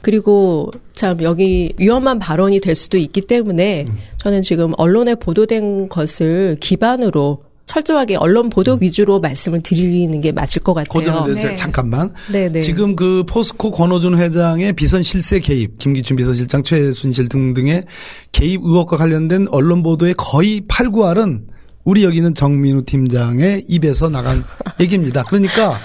[0.00, 7.44] 그리고 참 여기 위험한 발언이 될 수도 있기 때문에 저는 지금 언론에 보도된 것을 기반으로
[7.66, 11.24] 철저하게 언론 보도 위주로 말씀을 드리는 게 맞을 것그 같아요.
[11.24, 11.54] 대해서 네.
[11.54, 12.12] 잠깐만.
[12.30, 12.60] 네네.
[12.60, 17.84] 지금 그 포스코 권오준 회장의 비선 실세 개입, 김기춘 비서실장, 최순실 등등의
[18.32, 21.44] 개입 의혹과 관련된 언론 보도의 거의 8, 9할은
[21.84, 24.44] 우리 여기 있는 정민우 팀장의 입에서 나간
[24.80, 25.24] 얘기입니다.
[25.24, 25.78] 그러니까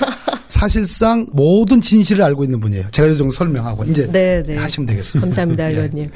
[0.47, 2.85] 사실상 모든 진실을 알고 있는 분이에요.
[2.91, 4.57] 제가 이 정도 설명하고 이제 네네.
[4.57, 5.27] 하시면 되겠습니다.
[5.27, 5.75] 감사합니다, 예.
[5.75, 6.09] 의원님.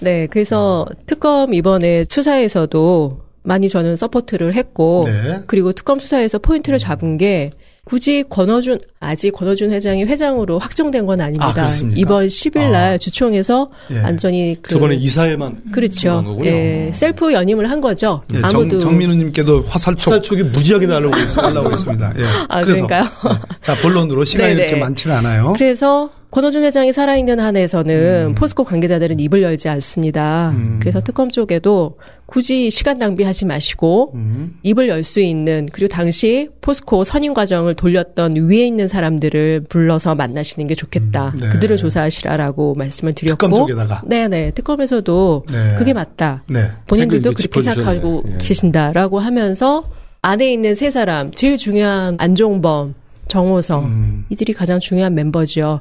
[0.00, 5.40] 네, 그래서 특검 이번에 수사에서도 많이 저는 support를 했고, 네.
[5.46, 7.50] 그리고 특검 수사에서 포인트를 잡은 게
[7.88, 11.54] 굳이 권어준 아직 권어준 회장이 회장으로 확정된 건 아닙니다.
[11.56, 11.68] 아?
[11.96, 12.98] 이번 10일 날 아.
[12.98, 14.02] 주총에서 예.
[14.02, 16.22] 완전히 그 저번에 이사회만 그렇죠.
[16.44, 18.22] 예, 셀프 연임을 한 거죠.
[18.34, 21.16] 예, 아무도 정, 정민우님께도 화살촉 화살촉이 무지하게 날라오고
[21.72, 22.12] 있습니다.
[22.18, 22.24] 예.
[22.48, 23.02] 아, 그래서 그러니까요?
[23.02, 23.58] 예.
[23.62, 24.64] 자 본론으로 시간이 네네.
[24.68, 25.54] 이렇게 많지는 않아요.
[25.56, 28.34] 그래서 권호준 회장이 살아있는 한에서는 음.
[28.34, 30.54] 포스코 관계자들은 입을 열지 않습니다.
[30.78, 34.56] 그래서 특검 쪽에도 굳이 시간 낭비하지 마시고 음.
[34.62, 40.66] 입을 열 수 있는 그리고 당시 포스코 선임 과정을 돌렸던 위에 있는 사람들을 불러서 만나시는
[40.66, 41.28] 게 좋겠다.
[41.36, 41.48] 음, 네.
[41.48, 44.02] 그들을 조사하시라라고 말씀을 드렸고 특검 쪽에다가.
[44.06, 45.74] 네네 특검에서도 네.
[45.78, 46.42] 그게 맞다.
[46.50, 46.68] 네.
[46.88, 47.62] 본인들도 그렇게.
[47.62, 48.38] 생각하고 예.
[48.38, 49.84] 계신다라고 하면서
[50.20, 52.94] 안에 있는 세 사람 제일 중요한 안종범,
[53.28, 54.24] 정호성 음.
[54.28, 55.80] 이들이 가장 중요한 멤버죠.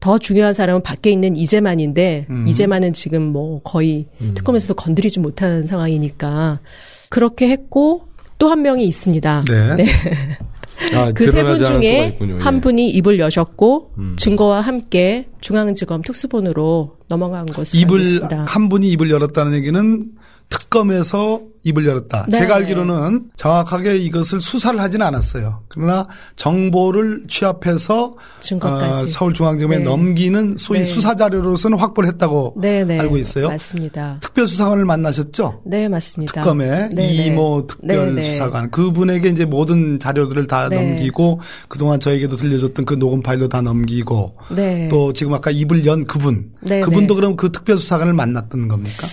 [0.00, 2.46] 더 중요한 사람은 밖에 있는 이재만인데 음.
[2.48, 6.60] 이재만은 지금 뭐 거의 특검에서도 건드리지 못하는 상황이니까
[7.08, 9.44] 그렇게 했고 또 한 명이 있습니다.
[9.48, 9.84] 네.
[10.94, 12.18] 아, 그세 분 중에.
[12.38, 12.60] 한 예.
[12.60, 14.16] 분이 입을 여셨고 음.
[14.18, 18.44] 증거와 함께 중앙지검 특수본으로 넘어간 것으로 알고 입을 있습니다.
[18.44, 20.04] 한 분이 입을 열었다는 얘기는
[20.48, 22.26] 특검에서 입을 열었다.
[22.28, 22.38] 네.
[22.38, 25.62] 제가 알기로는 정확하게 이것을 수사를 하지는 않았어요.
[25.66, 29.02] 그러나 정보를 취합해서 증거까지.
[29.02, 29.84] 어, 서울중앙지검에 네.
[29.84, 30.84] 넘기는 소위 네.
[30.84, 33.48] 수사 자료로서는 확보를 했다고 네네 알고 있어요.
[33.48, 34.18] 맞습니다.
[34.20, 35.62] 특별수사관을 만나셨죠?
[35.64, 36.34] 네 맞습니다.
[36.34, 37.08] 특검에 네네.
[37.14, 40.76] 이모 특별수사관 그분에게 이제 모든 자료들을 다 네.
[40.76, 44.86] 넘기고 그동안 저에게도 들려줬던 그 녹음 파일도 다 넘기고 네.
[44.88, 47.20] 또 지금 아까 입을 연 그분 네, 그분도 네.
[47.20, 49.08] 그럼 그 특별수사관을 만났던 겁니까?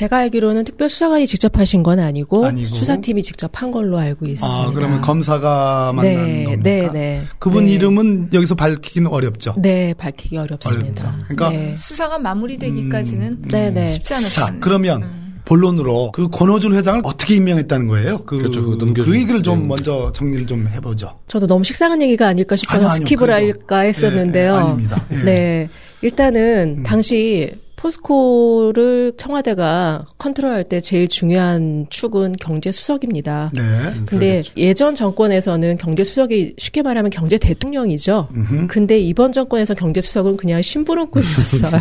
[0.00, 2.74] 제가 알기로는 특별수사관이 직접 하신 건 아니고, 아니고.
[2.74, 4.60] 수사팀이 직접 한 걸로 알고 있습니다.
[4.62, 6.62] 아 그러면 검사가 만난 네, 겁니까?
[6.62, 7.22] 네, 네.
[7.38, 7.72] 그분 네.
[7.72, 9.56] 이름은 여기서 밝히기는 어렵죠.
[9.58, 11.06] 네, 밝히기 어렵습니다.
[11.06, 11.24] 어렵죠.
[11.28, 11.74] 그러니까 네.
[11.76, 13.88] 수사가 마무리되기까지는 네, 네.
[13.88, 14.54] 쉽지 않을 것 자.
[14.58, 15.04] 그러면
[15.44, 18.24] 본론으로 그 권오준 회장을 어떻게 임명했다는 거예요?
[18.24, 18.78] 그, 그렇죠.
[18.78, 19.68] 그 얘기를 좀 내용.
[19.68, 21.18] 먼저 정리를 좀 해보죠.
[21.28, 23.04] 저도 너무 식상한 얘기가 아닐까 싶어서 아니요, 아니요.
[23.04, 23.32] skip을 그래도.
[23.34, 24.52] 할까 했었는데요.
[24.52, 25.04] 예, 예, 아닙니다.
[25.10, 25.14] 예.
[25.14, 25.24] 음.
[25.26, 25.68] 네.
[26.00, 33.50] 일단은 당시 포스코를 청와대가 컨트롤할 때 제일 중요한 축은 경제 수석입니다.
[33.54, 33.62] 네.
[34.06, 38.28] 근데 예전 정권에서는 경제 수석이 쉽게 말하면 경제 대통령이죠.
[38.34, 38.66] 음흠.
[38.68, 41.70] 근데 이번 정권에서 경제 수석은 그냥 심부름꾼이었어요.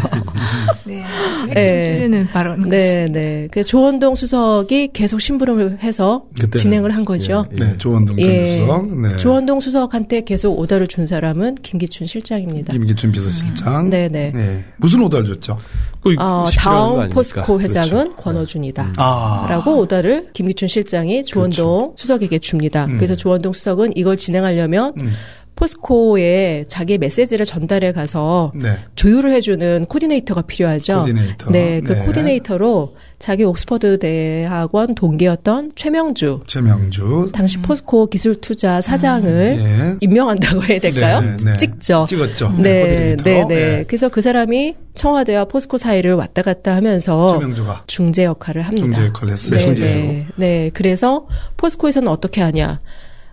[0.86, 1.84] 네, 아주 핵심 네.
[1.84, 2.62] 찌르는 발언.
[2.70, 3.48] 네, 네.
[3.52, 6.52] 그 조원동 수석이 계속 심부름을 해서 그때는.
[6.52, 7.46] 진행을 한 거죠.
[7.52, 7.70] 예, 예.
[7.72, 8.58] 네, 조원동 전 예.
[8.58, 9.18] 수석, 네.
[9.18, 12.72] 조원동 수석한테 계속 오더를 준 사람은 김기춘 실장입니다.
[12.72, 13.90] 김기춘 비서실장.
[13.90, 14.32] 네, 네.
[14.34, 14.64] 네.
[14.78, 15.58] 무슨 오더를 줬죠?
[16.02, 17.10] 그 어, 다음?
[17.10, 18.16] 포스코 회장은 그렇죠.
[18.16, 18.94] 권오준이다.
[18.98, 19.48] 아.
[19.50, 22.86] 라고 오더를 김기춘 실장이 조원동 수석에게 줍니다.
[22.86, 22.98] 음.
[22.98, 25.14] 그래서 조원동 수석은 이걸 진행하려면 음.
[25.56, 28.78] 포스코에 자기 메시지를 전달해 가서 네.
[28.96, 31.02] 조율을 해주는 코디네이터가 필요하죠.
[31.02, 31.52] 코디네이터.
[31.52, 32.06] 네, 그 네.
[32.06, 37.32] 코디네이터로 자기 옥스퍼드 대학원 동기였던 최명주 최명주.
[37.34, 39.98] 당시 포스코 기술투자 사장을 예.
[40.00, 41.20] 임명한다고 해야 될까요?
[41.20, 41.58] 네, 네.
[41.58, 42.06] 찍죠.
[42.08, 42.54] 찍었죠.
[42.58, 43.24] 네, 코디네이터.
[43.24, 43.56] 네, 네.
[43.56, 43.86] 예.
[43.86, 48.86] 그래서 그 사람이 청와대와 포스코 사이를 왔다 갔다 하면서 최명주가 중재 역할을 합니다.
[48.86, 49.74] 중재 역할을 했어요.
[49.74, 49.86] 네, 예.
[49.86, 50.72] 네, 네.
[50.74, 52.80] 그래서 포스코에서는 어떻게 하냐?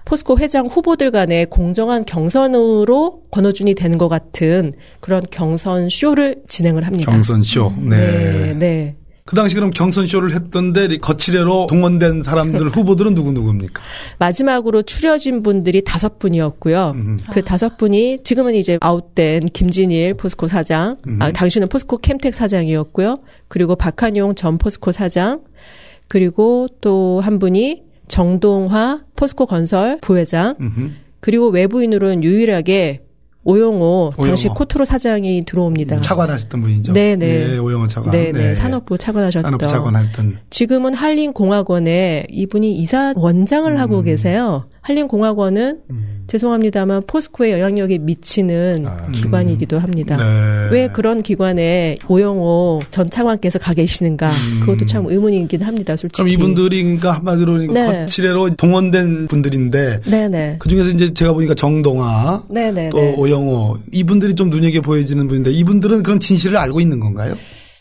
[0.04, 7.10] 포스코 회장 후보들 간의 공정한 경선으로 권어준이 되는 것 같은 그런 경선 쇼를 진행을 합니다.
[7.10, 7.72] 경선 쇼.
[7.78, 7.96] 네.
[7.96, 8.96] 네, 네.
[9.26, 13.82] 그 당시 그럼 경선 쇼를 했던데 거치례로 동원된 사람들 후보들은 누구 누구입니까?
[14.18, 16.92] 마지막으로 추려진 분들이 다섯 분이었고요.
[16.94, 17.18] 음.
[17.32, 21.20] 그 다섯 분이 지금은 이제 아웃된 김진일 포스코 사장, 음.
[21.20, 23.16] 아, 당시는 포스코 캠텍 사장이었고요.
[23.48, 25.42] 그리고 박한용 전 포스코 사장,
[26.08, 30.90] 그리고 또 한 분이 정동화 포스코 건설 부회장, 음흠.
[31.18, 33.02] 그리고 외부인으로는 유일하게
[33.46, 34.58] 오용호, 당시 오용호.
[34.58, 36.00] 코트로 사장이 들어옵니다.
[36.00, 36.92] 차관하셨던 분이죠.
[36.92, 37.52] 네네.
[37.54, 38.10] 예, 오영호 차관.
[38.10, 38.56] 네네.
[38.56, 39.44] 산업부 차관하셨던.
[39.44, 40.38] 산업부 차관했던.
[40.50, 43.78] 지금은 한림공학원에 이분이 이사 원장을 음.
[43.78, 44.64] 하고 계세요.
[44.86, 45.80] 한림공학원은
[46.28, 49.10] 죄송합니다만 포스코의 영향력이 미치는 아.
[49.10, 50.16] 기관이기도 합니다.
[50.16, 50.68] 네.
[50.70, 54.30] 왜 그런 기관에 오영호 전 차관께서 가 계시는가?
[54.60, 56.22] 그것도 참 의문이긴 합니다, 솔직히.
[56.22, 56.26] 음.
[56.26, 57.86] 그럼 이분들이 그러니까 한마디로 네.
[57.86, 60.56] 거치례로 동원된 분들인데 네네.
[60.60, 62.90] 그 중에서 이제 제가 보니까 정동아 네네.
[62.90, 67.34] 또 오영호 이분들이 좀 눈여겨 보여지는 분인데 이분들은 그런 진실을 알고 있는 건가요?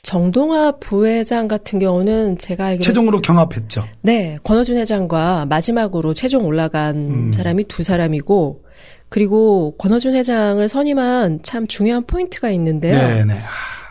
[0.06, 3.86] 정동화 부회장 같은 경우는 제가 알기로 최종으로 경합했죠.
[4.03, 7.34] 네, 권호준 회장과 마지막으로 최종 올라간 음.
[7.34, 8.64] 사람이 두 사람이고,
[9.10, 12.95] 그리고 권호준 회장을 선임한 참 중요한 포인트가 있는데요.
[12.95, 13.34] 네네.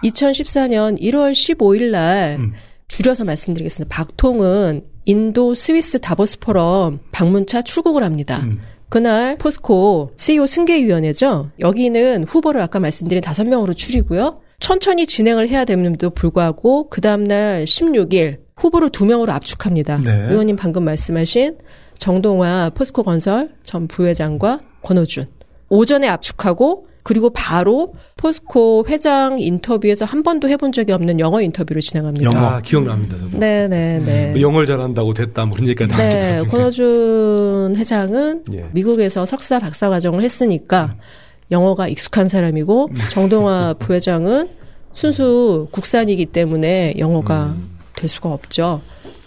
[0.04, 2.52] 2014년 1월 15일 날 음.
[2.86, 3.92] 줄여서 말씀드리겠습니다.
[3.92, 8.38] 박통은 인도 스위스 다보스 포럼 방문차 출국을 합니다.
[8.44, 8.60] 음.
[8.88, 11.50] 그날 포스코 CEO 승계위원회죠.
[11.58, 14.43] 여기는 후보를 아까 말씀드린 다섯 명으로 줄이고요.
[14.64, 19.98] 천천히 진행을 해야 됨에도 불구하고 그 다음날 16일 후보를 두 명으로 압축합니다.
[19.98, 20.28] 네.
[20.30, 21.58] 의원님 방금 말씀하신
[21.98, 25.26] 정동화 포스코 건설 전 부회장과 권호준
[25.68, 32.24] 오전에 압축하고 그리고 바로 포스코 회장 인터뷰에서 한 번도 해본 적이 없는 영어 인터뷰를 진행합니다.
[32.24, 32.46] 영어.
[32.46, 33.36] 아, 기억납니다, 저도.
[33.36, 34.30] 네네네.
[34.30, 36.42] 뭐 영어를 잘한다고 됐다, 뭐 그런 얘기까지 네.
[36.48, 38.64] 권호준 회장은 예.
[38.72, 40.96] 미국에서 석사 박사 과정을 했으니까
[41.50, 42.96] 영어가 익숙한 사람이고 음.
[43.10, 44.48] 정동화 부회장은
[44.92, 47.78] 순수 국산이기 때문에 영어가 음.
[47.96, 48.80] 될 수가 없죠.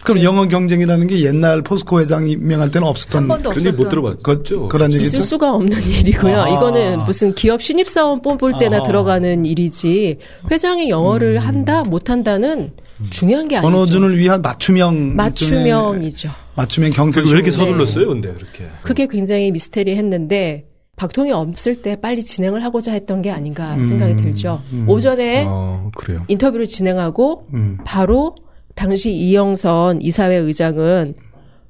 [0.03, 3.87] 그럼 영어 경쟁이라는 게 옛날 포스코 회장 임명할 때는 없었던 한 번도 그런 얘기 못
[3.87, 4.67] 없었던 들어봤죠.
[4.69, 5.17] 그런 얘기죠.
[5.17, 6.39] 있을 수가 없는 일이고요.
[6.41, 6.49] 아.
[6.49, 8.83] 이거는 무슨 기업 신입사원 뽑을 때나 아.
[8.83, 12.71] 들어가는 일이지 회장이 영어를 한다 못 한다는
[13.09, 13.67] 중요한 게 아니죠.
[13.67, 13.71] 음.
[13.73, 16.29] 권호준을 위한 맞춤형 맞춤형이죠.
[16.55, 17.59] 맞춤형 경선 왜 이렇게 쇼.
[17.61, 18.69] 서둘렀어요, 근데 그렇게.
[18.83, 20.65] 그게 굉장히 미스테리했는데
[20.97, 24.61] 박통이 없을 때 빨리 진행을 하고자 했던 게 아닌가 음, 생각이 들죠.
[24.73, 24.89] 음.
[24.89, 25.91] 오전에 어.
[26.27, 27.77] 인터뷰를 진행하고 음.
[27.85, 28.35] 바로
[28.75, 31.13] 당시 이영선 이사회 의장은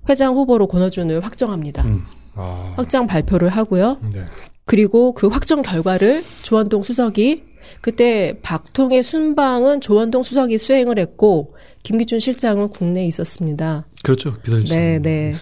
[0.09, 1.84] 회장 후보로 권호준을 확정합니다.
[1.84, 2.03] 음.
[2.36, 3.97] 아, 확정 발표를 하고요.
[4.13, 4.23] 네.
[4.65, 7.43] 그리고 그 확정 결과를 조원동 수석이
[7.82, 11.53] 그때 박통의 순방은 조원동 수석이 수행을 했고
[11.84, 13.88] 김기춘 실장은 국내에 있었습니다.
[14.03, 14.38] 그렇죠.
[14.39, 14.78] 비서실장.
[14.78, 15.34] 네, 네.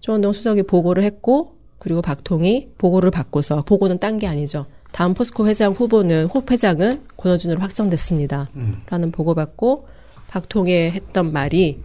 [0.00, 4.66] 조원동 수석이 보고를 했고 그리고 박통이 보고를 받고서 보고는 딴 게 아니죠.
[4.92, 8.50] 다음 포스코 회장 후보는 호 회장은 권호준으로 확정됐습니다.
[8.56, 8.82] 음.
[8.88, 9.86] 라는 보고받고
[10.28, 11.80] 박통에 했던 말이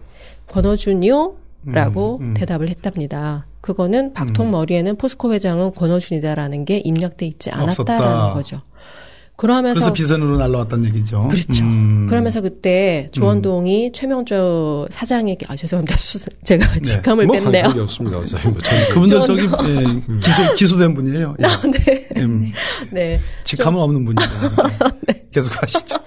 [0.48, 1.34] 권호준이요?
[1.66, 2.34] 라고 음, 음.
[2.34, 3.46] 대답을 했답니다.
[3.60, 8.32] 그거는 박통 머리에는 포스코 회장은 권호준이다라는 게 입력돼 있지 않았다라는 없었다.
[8.34, 8.60] 거죠.
[9.36, 11.28] 그러면서 그래서 비선으로 날라왔다는 얘기죠.
[11.28, 11.62] 그렇죠.
[11.64, 12.06] 음.
[12.08, 17.64] 그러면서 그때 조원동이 최명주 사장에게 아 죄송합니다 수- 제가 직함을 뭐 뺐네요.
[17.82, 18.16] 없습니다.
[18.18, 21.34] 뭐 전- 그분들 저기 예, 기소 기소된 분이에요.
[21.40, 21.46] 예.
[21.70, 22.08] 네.
[22.22, 22.50] 음,
[22.92, 23.20] 네.
[23.44, 24.30] 직함은 없는 분이에요.
[25.32, 25.98] 계속 하시죠.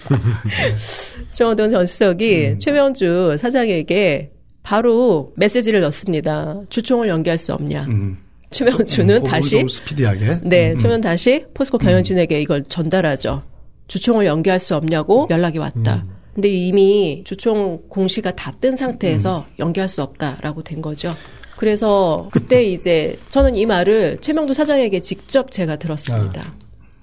[1.34, 2.59] 조원동 전 수석이 음.
[2.59, 4.32] 최명주 사장에게
[4.63, 6.55] 바로 메시지를 넣습니다.
[6.69, 7.86] 주총을 연기할 수 없냐.
[8.52, 9.20] 음.
[9.20, 10.39] 그거를 다시 좀 스피디하게.
[10.43, 13.43] 네, 음, 최면 다시 포스코 경영진에게 이걸 전달하죠.
[13.88, 16.06] 주총을 연기할 수 없냐고 연락이 왔다.
[16.34, 21.10] 근데 이미 주총 공시가 다 뜬 상태에서 연기할 수 없다라고 된 거죠.
[21.58, 26.54] 그래서 그때 이제 저는 이 말을 최명도 사장에게 직접 제가 들었습니다.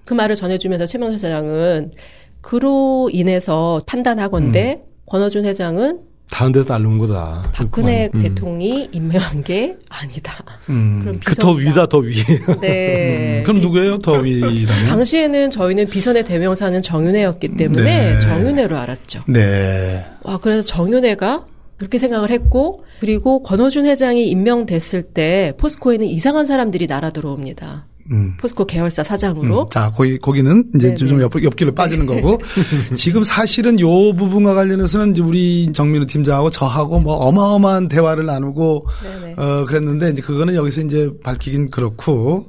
[0.04, 1.92] 그 말을 전해주면서 최명도 사장은
[2.40, 7.50] 그로 인해서 판단하건대 권호준 회장은 다른 데서 날르는 거다.
[7.54, 8.20] 박근혜 음.
[8.20, 10.34] 대통령이 임명한 게 아니다.
[10.68, 11.00] 음.
[11.02, 11.52] 그럼 그 더.
[11.52, 12.60] 위다 더 위에요.
[12.60, 13.42] 네.
[13.46, 13.98] 그럼 누구예요?
[13.98, 14.86] 더 위라면?
[14.88, 18.18] 당시에는 저희는 비선의 대명사는 정윤회였기 때문에 네.
[18.18, 19.22] 정윤회로 알았죠.
[19.28, 20.04] 네.
[20.24, 21.46] 와, 그래서 정윤회가
[21.78, 27.86] 그렇게 생각을 했고, 그리고 권호준 회장이 임명됐을 때 포스코에는 이상한 사람들이 날아 들어옵니다.
[28.10, 28.34] 음.
[28.38, 29.62] 포스코 계열사 사장으로.
[29.62, 30.94] 음, 자, 거기, 거기는 이제 네네.
[30.96, 32.40] 좀 옆, 옆길로 빠지는 거고.
[32.94, 39.34] 지금 사실은 요 부분과 관련해서는 이제 우리 정민우 팀장하고 저하고 뭐 어마어마한 대화를 나누고, 네네.
[39.36, 42.48] 어, 그랬는데 이제 그거는 여기서 이제 밝히긴 그렇고,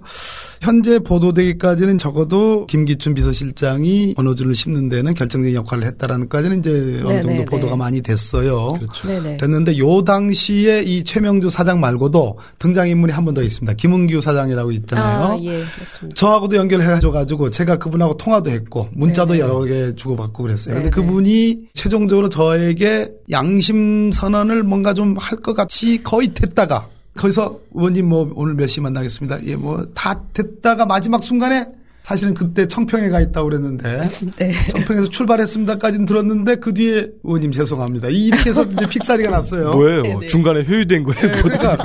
[0.61, 6.69] 현재 보도되기까지는 적어도 김기춘 비서실장이 권호준을 씹는 데는 결정적인 역할을 했다라는 까지는 이제
[7.05, 7.45] 어느 정도 네네네.
[7.45, 8.73] 보도가 많이 됐어요.
[8.73, 9.07] 그렇죠.
[9.07, 9.37] 네네.
[9.37, 13.73] 됐는데 요 당시에 이 최명주 사장 말고도 등장인물이 한번더 있습니다.
[13.73, 15.23] 김은규 사장이라고 있잖아요.
[15.33, 16.15] 아, 예, 맞습니다.
[16.15, 19.39] 저하고도 연결해줘 가지고 제가 그분하고 통화도 했고 문자도 네네.
[19.43, 20.75] 여러 개 주고받고 그랬어요.
[20.75, 21.01] 근데 네네.
[21.01, 26.87] 그분이 최종적으로 저에게 양심 선언을 뭔가 좀 할 것 같이 거의 됐다가
[27.17, 29.43] 거기서 의원님 뭐 오늘 몇 시 만나겠습니다.
[29.45, 31.65] 예, 뭐 다 됐다가 마지막 순간에
[32.03, 33.99] 사실은 그때 청평에 가 있다고 그랬는데
[34.39, 34.53] 네.
[34.69, 38.07] 청평에서 출발했습니다까지는 들었는데 그 뒤에 의원님 죄송합니다.
[38.07, 39.73] 이렇게 해서 이제 픽사리가 났어요.
[39.73, 40.03] 뭐예요?
[40.03, 40.27] 네네.
[40.27, 41.43] 중간에 회유된 거예요?
[41.43, 41.77] 그러니까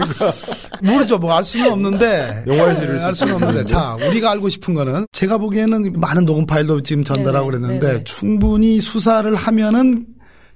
[0.80, 1.18] 모르죠.
[1.18, 2.56] 뭐 알 수는 없는데 예,
[3.00, 7.50] 수알 수는 없는데 자 우리가 알고 싶은 거는 제가 보기에는 많은 녹음 파일도 지금 전달하고
[7.50, 8.04] 네네, 그랬는데 네네.
[8.04, 10.06] 충분히 수사를 하면은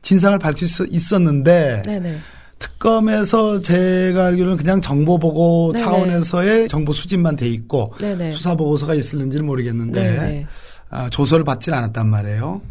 [0.02, 2.18] 진상을 밝힐 수 있었는데 네네.
[2.58, 5.84] 특검에서 제가 알기로는 그냥 정보 보고 네네.
[5.84, 8.32] 차원에서의 정보 수집만 돼 있고 네네.
[8.32, 10.46] 수사 보고서가 있을는지는 모르겠는데 네네.
[10.90, 12.62] 아, 조서를 받질 않았단 말이에요.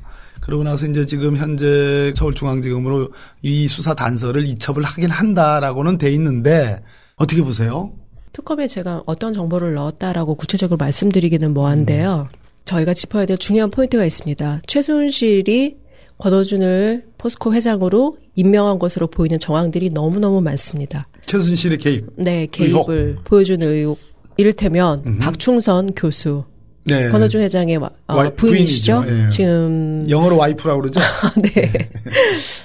[0.41, 3.09] 그러고 나서 이제 지금 현재 서울중앙지검으로
[3.41, 6.77] 이 수사 단서를 이첩을 하긴 한다라고는 돼 있는데
[7.15, 7.91] 어떻게 보세요?
[8.31, 12.27] 특검에 제가 어떤 정보를 넣었다라고 구체적으로 말씀드리기는 뭐한데요.
[12.65, 14.61] 저희가 짚어야 될 중요한 포인트가 있습니다.
[14.67, 15.77] 최순실이
[16.17, 21.07] 권호준을 포스코 회장으로 임명한 것으로 보이는 정황들이 너무너무 많습니다.
[21.25, 22.05] 최순실의 개입.
[22.17, 23.99] 네, 개입을 보여주는 의혹.
[24.37, 25.19] 이를테면 음흠.
[25.19, 26.43] 박충선 교수,
[26.85, 27.09] 네.
[27.09, 29.01] 권호준 회장의 와- 어, 와이- 부인이시죠.
[29.03, 29.23] 부인이죠.
[29.23, 29.27] 예.
[29.29, 30.99] 지금 영어로 와이프라고 그러죠?
[31.41, 31.89] 네.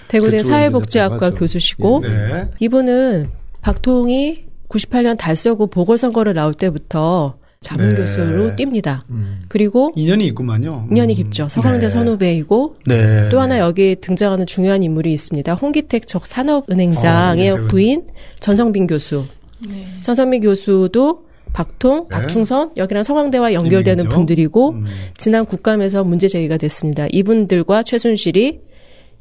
[0.09, 1.31] 대구대 그쪽으로 사회복지학과.
[1.35, 2.45] 교수시고 네.
[2.59, 3.31] 이분은
[3.61, 7.95] 박통이 98년 달서구 보궐선거를 나올 때부터 자문 네.
[7.95, 9.03] 교수로 띱니다.
[9.11, 9.43] 음.
[9.49, 10.89] 그리고 인연이 있구만요.
[10.91, 11.15] 인연이 음.
[11.15, 11.51] 깊죠.
[11.51, 11.91] 서강대 네.
[11.91, 13.29] 선후배이고 네.
[13.29, 15.53] 또 하나 여기에 등장하는 중요한 인물이 있습니다.
[15.55, 17.69] 홍기택 적 어, 산업은행장의 홍기택은.
[17.69, 18.07] 부인
[18.41, 19.25] 전성빈 교수.
[19.69, 19.87] 네.
[20.01, 22.17] 전성빈 교수도 박통, 네.
[22.17, 24.17] 박충선 여기랑 서강대와 연결되는 인물이죠.
[24.17, 24.87] 분들이고 음.
[25.19, 27.09] 지난 국감에서 문제 제기가 됐습니다.
[27.11, 28.61] 이분들과 최순실이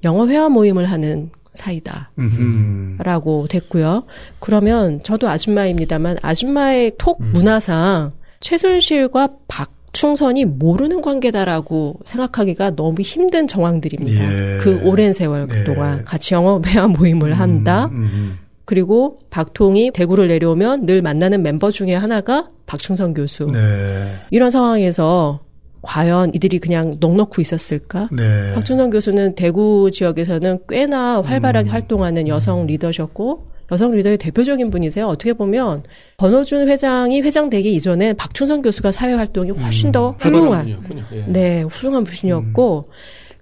[0.05, 2.11] 영어 회화 모임을 하는 사이다.
[2.17, 3.03] 음흠.
[3.03, 4.05] 라고 됐고요.
[4.39, 7.31] 그러면 저도 아줌마입니다만 아줌마의 톡 음.
[7.33, 14.23] 문화상 최순실과 박충선이 모르는 관계다라고 생각하기가 너무 힘든 정황들입니다.
[14.23, 14.57] 예.
[14.57, 15.63] 그 오랜 세월 네.
[15.63, 17.85] 그동안 같이 영어 회화 모임을 한다.
[17.91, 18.37] 음, 음.
[18.65, 23.45] 그리고 박통이 대구를 내려오면 늘 만나는 멤버 중에 하나가 박충선 교수.
[23.51, 24.13] 네.
[24.29, 25.41] 이런 상황에서
[25.81, 28.09] 과연 이들이 그냥 넉넉히 있었을까?
[28.11, 28.53] 네.
[28.53, 31.73] 박준성 교수는 대구 지역에서는 꽤나 활발하게 음.
[31.73, 35.07] 활동하는 여성 리더셨고 여성 리더의 대표적인 분이세요.
[35.07, 35.83] 어떻게 보면
[36.17, 41.05] 권호준 회장이 회장 되기 이전에 박춘선 교수가 사회 활동이 훨씬 더 훌륭한 분이었군요.
[41.13, 41.23] 예.
[41.27, 42.89] 네, 훌륭한 분이었고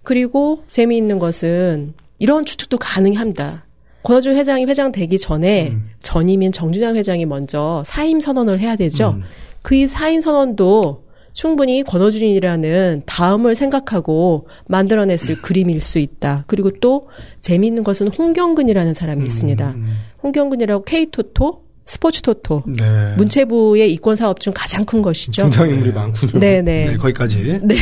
[0.04, 3.66] 그리고 재미있는 것은 이런 추측도 가능합니다.
[4.04, 5.90] 권호준 회장이 회장 되기 전에 음.
[6.00, 9.16] 전임인 정준영 회장이 먼저 사임 선언을 해야 되죠.
[9.18, 9.24] 음.
[9.64, 11.04] 그이 사임 선언도
[11.34, 16.46] 충분히 권호준이라는 다음을 생각하고 만들어냈을 그림일 수 있다.
[16.48, 17.10] 그리고 또
[17.42, 19.72] 재미있는 것은 홍경근이라는 사람이 있습니다.
[19.72, 19.98] 음.
[20.28, 23.16] 홍경근이라고 K토토, 스포츠 토토, 네.
[23.16, 25.44] 문체부의 이권 사업 중 가장 큰 것이죠.
[25.44, 26.40] 등장인물이 많군요.
[26.40, 26.86] 네네.
[26.88, 27.62] 네, 거기까지.
[27.64, 27.76] 네.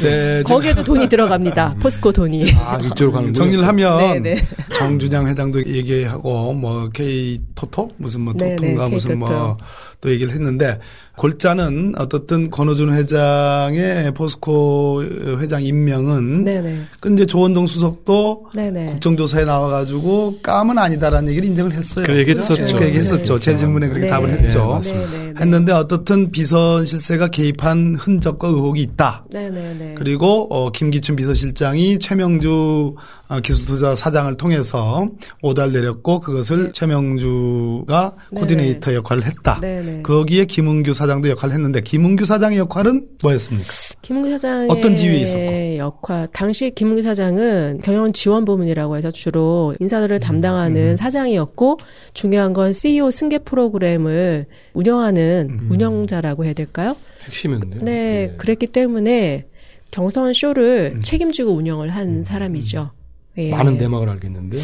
[0.00, 0.42] 네.
[0.46, 1.76] 거기에도 돈이 들어갑니다.
[1.80, 2.52] 포스코 돈이.
[2.52, 4.36] 아, 이쪽으로 가는 정리를 하면 네, 네.
[4.72, 9.18] 정준양 회장도 얘기하고 뭐 K 토토 무슨 뭐 네, 토토인가 네, 무슨.
[9.18, 9.56] 뭐
[10.00, 10.78] 또 얘기를 했는데
[11.16, 15.02] 골자는 어떻든 권호준 회장의 포스코
[15.38, 16.80] 회장 임명은 네네.
[17.00, 18.86] 그 이제 조원동 수석도 네네.
[18.92, 22.04] 국정조사에 나와가지고 까면 아니다라는 얘기를 인정을 했어요.
[22.06, 22.76] 그 얘기 했었죠.
[22.76, 23.34] 그 얘기 했었죠.
[23.34, 24.10] 네, 제 질문에 그렇게 네.
[24.10, 24.66] 답을 네, 했죠.
[24.66, 25.10] 맞습니다.
[25.10, 25.34] 네네.
[25.38, 29.26] 했는데 어떻든 비선 실세가 개입한 흔적과 의혹이 있다.
[29.30, 29.94] 네네네.
[29.96, 35.08] 그리고 어, 김기춘 비서실장이 최명주 어, 기술투자 사장을 통해서
[35.40, 38.40] 오달 내렸고 그것을 최명주가 네네.
[38.40, 39.60] 코디네이터 역할을 했다.
[39.60, 40.02] 네네.
[40.02, 43.68] 거기에 김은규 사장도 역할을 했는데 김은규 사장의 역할은 뭐였습니까?
[44.02, 45.76] 김은규 사장의 어떤 지위에 있었고?
[45.76, 51.78] 역할 당시 김은규 사장은 경영 지원 부문이라고 해서 주로 인사들을 음, 담당하는 사장이었고
[52.14, 55.68] 중요한 건 CEO 승계 프로그램을 운영하는 음.
[55.70, 56.96] 운영자라고 해야 될까요?
[57.26, 57.84] 핵심이었네요.
[57.84, 58.36] 네, 예.
[58.36, 59.46] 그랬기 때문에
[59.90, 61.02] 경선 쇼를 음.
[61.02, 62.90] 책임지고 운영을 한 사람이죠.
[63.38, 63.50] 예.
[63.50, 64.58] 많은 내막을 알겠는데.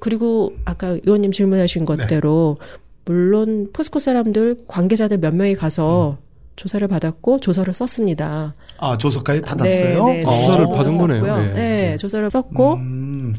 [0.00, 2.58] 그리고 아까 의원님 질문하신 것대로
[3.04, 6.18] 물론 포스코 사람들 관계자들 몇 명이 가서
[6.56, 8.54] 조사를 받았고 조서를 썼습니다.
[8.78, 10.06] 아, 조서까지 받았어요?
[10.06, 10.30] 네, 네, 어.
[10.30, 11.26] 조사를 조서를 받은 거네요.
[11.26, 11.44] 썼고요.
[11.44, 11.52] 네.
[11.52, 12.95] 네, 조서를 썼고 음,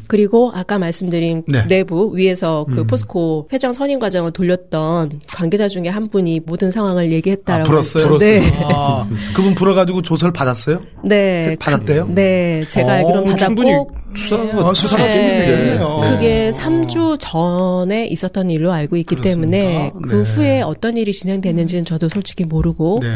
[0.07, 1.67] 그리고 아까 말씀드린 네.
[1.67, 2.87] 내부 위에서 그 음.
[2.87, 7.69] 포스코 회장 선임 과정을 돌렸던 관계자 중에 한 분이 모든 상황을 아, 얘기했다라고.
[7.69, 8.17] 불었어요?
[8.17, 8.43] 네.
[8.73, 10.81] 아, 그분 불어가지고 조서를 받았어요?
[11.03, 11.55] 네.
[11.59, 12.07] 받았대요?
[12.13, 15.13] 네, 제가 어, 알기로는 충분히 받았고 수사가 아, 수사가 네.
[15.13, 16.01] 좀 되겠네요.
[16.11, 16.57] 그게 어.
[16.57, 19.57] 3주 전에 있었던 일로 알고 있기 그렇습니까?
[19.57, 20.23] 때문에 그 네.
[20.23, 23.07] 후에 어떤 일이 진행됐는지는 저도 솔직히 모르고 네.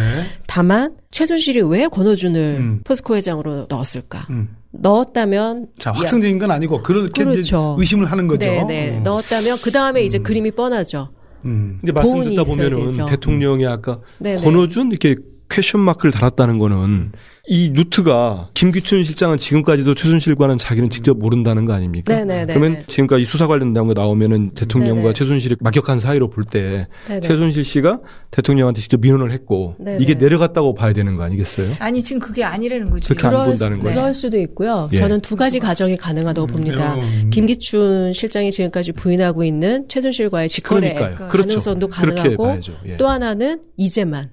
[0.48, 2.82] 다만 최순실이 왜 권호준을 음.
[2.84, 4.28] 포스코 회장으로 넣었을까?
[4.30, 4.50] 음.
[4.72, 7.76] 넣었다면 자, 확정적인 건 아니고 그렇게 그렇죠.
[7.78, 8.50] 의심을 하는 거죠.
[8.50, 8.98] 네, 네.
[8.98, 9.02] 어.
[9.02, 11.10] 넣었다면 그 다음에 이제 그림이 뻔하죠.
[11.46, 11.78] 음.
[11.80, 13.06] 근데 말씀 듣다 보면은.
[13.06, 14.44] 대통령이 아까 네, 네.
[14.44, 15.16] 권오준 이렇게
[15.50, 17.12] question mark를 달았다는 거는
[17.48, 22.14] 이 루트가 김기춘 실장은 지금까지도 최순실과는 자기는 직접 모른다는 거 아닙니까?
[22.14, 22.54] 네, 네, 네.
[22.54, 25.14] 그러면 지금까지 수사 관련된 거 나오면은 대통령과 네, 네.
[25.14, 27.28] 최순실이 막역한 사이로 볼때 네, 네.
[27.28, 30.20] 최순실 씨가 대통령한테 직접 민원을 했고 네, 이게 네.
[30.26, 31.72] 내려갔다고 봐야 되는 거 아니겠어요?
[31.80, 33.08] 아니 지금 그게 아니라는 거죠.
[33.08, 33.96] 그렇게 안 그럴, 본다는 수- 거죠.
[33.96, 34.90] 그럴 수도 있고요.
[34.94, 34.98] 예.
[34.98, 36.94] 저는 두 가지 가정이 가능하다고 봅니다.
[36.96, 37.32] 음.
[37.34, 41.30] 김기춘 실장이 지금까지 부인하고 있는 최순실과의 직거래 그러니까요.
[41.30, 42.74] 가능성도 그렇게 가능하고 봐야죠.
[42.86, 42.98] 예.
[42.98, 44.30] 또 하나는 이재만.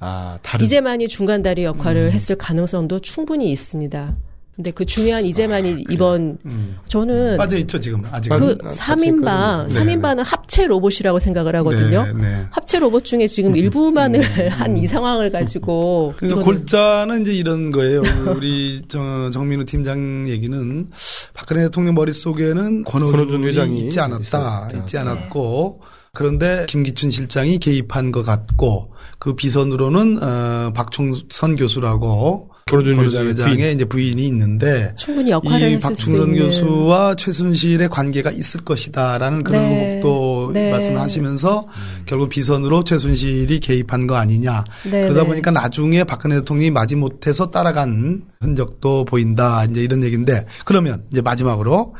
[0.00, 2.12] 아, 다른 이재만이 중간다리 역할을 음.
[2.12, 4.16] 했을 가능성도 충분히 있습니다.
[4.58, 6.78] 근데 그 중요한 이재만이 이번 음.
[6.88, 8.32] 저는 빠져 있죠 지금 아직.
[8.32, 9.74] 아, 그 아, 3인방, 네.
[9.74, 12.04] 3인방은 합체 로봇이라고 생각을 하거든요.
[12.06, 12.46] 네, 네.
[12.50, 14.20] 합체 로봇 중에 지금 일부만을
[14.50, 18.02] 한이 상황을 가지고 그러니까 골자는 이제 이런 거예요.
[18.34, 20.86] 우리 저 정민우 팀장 얘기는
[21.34, 24.22] 박근혜 대통령 머릿속에는 권오준 권오준이 회장이 있지 않았다.
[24.22, 24.70] 있었다.
[24.76, 25.82] 있지 않았고
[26.14, 33.84] 그런데 김기춘 실장이 개입한 것 같고 그 비선으로는 어, 박충선 교수라고 권오준 회장의 회장의 이제
[33.84, 39.88] 부인이 있는데 충분히 역할을 이 박충선 있는 교수와 최순실의 관계가 있을 것이다라는 그런 네.
[39.88, 40.70] 의혹도 네.
[40.70, 41.66] 말씀하시면서
[42.06, 44.64] 결국 비선으로 최순실이 개입한 거 아니냐.
[44.84, 45.28] 네, 그러다 네.
[45.28, 49.64] 보니까 나중에 박근혜 대통령이 마지못해서 따라간 흔적도 보인다.
[49.64, 51.94] 이제 이런 얘기인데 그러면 이제 마지막으로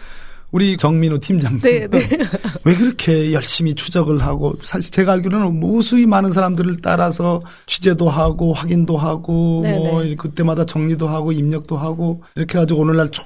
[0.51, 2.09] 우리 정민우 팀장 네, 네.
[2.65, 8.97] 왜 그렇게 열심히 추적을 하고 사실 제가 알기로는 무수히 많은 사람들을 따라서 취재도 하고 확인도
[8.97, 10.15] 하고 네, 뭐 네.
[10.15, 13.23] 그때마다 정리도 하고 입력도 하고 이렇게 해가지고 오늘날 쭉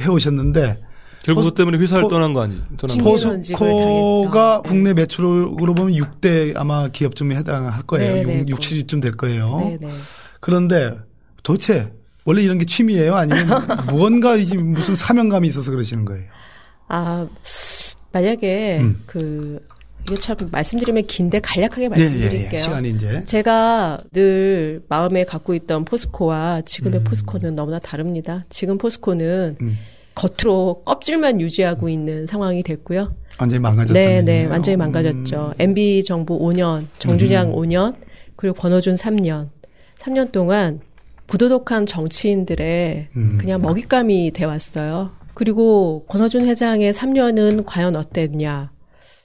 [0.00, 0.80] 해오셨는데
[1.24, 2.60] 결국 포- 그것 때문에 회사를 포- 떠난 거 아니?
[2.76, 4.60] 떠난 포스코가.
[4.62, 4.68] 네.
[4.68, 8.14] 국내 매출으로 보면 6대 아마 기업쯤에 해당할 거예요.
[8.14, 8.44] 네, 네.
[8.46, 9.58] 6, 7위쯤 될 거예요.
[9.64, 9.90] 네, 네.
[10.40, 10.94] 그런데
[11.42, 11.92] 도대체
[12.26, 13.14] 원래 이런 게 취미예요?
[13.14, 13.48] 아니면
[13.90, 16.24] 무언가 이제 무슨 사명감이 있어서 그러시는 거예요?
[16.88, 17.26] 아,
[18.12, 19.02] 만약에 음.
[19.06, 19.60] 그
[20.06, 22.48] 이게 참 말씀드리면 긴데 간략하게 예, 말씀드릴게요.
[22.50, 22.58] 예, 예.
[22.58, 27.04] 시간이 이제 제가 늘 마음에 갖고 있던 포스코와 지금의 음.
[27.04, 28.44] 포스코는 너무나 다릅니다.
[28.50, 29.78] 지금 포스코는 음.
[30.14, 33.14] 겉으로 껍질만 유지하고 있는 상황이 됐고요.
[33.38, 33.98] 완전히 망가졌죠.
[33.98, 35.54] 네, 네, 완전히 망가졌죠.
[35.58, 37.54] MB 정부 5년, 정주장 음.
[37.56, 37.96] 5년,
[38.36, 39.48] 그리고 권호준 3년.
[39.98, 40.80] 3년 동안
[41.26, 43.38] 부도덕한 정치인들의 음.
[43.40, 45.10] 그냥 먹잇감이 돼 왔어요.
[45.34, 48.72] 그리고 권호준 회장의 3년은 과연 어땠냐?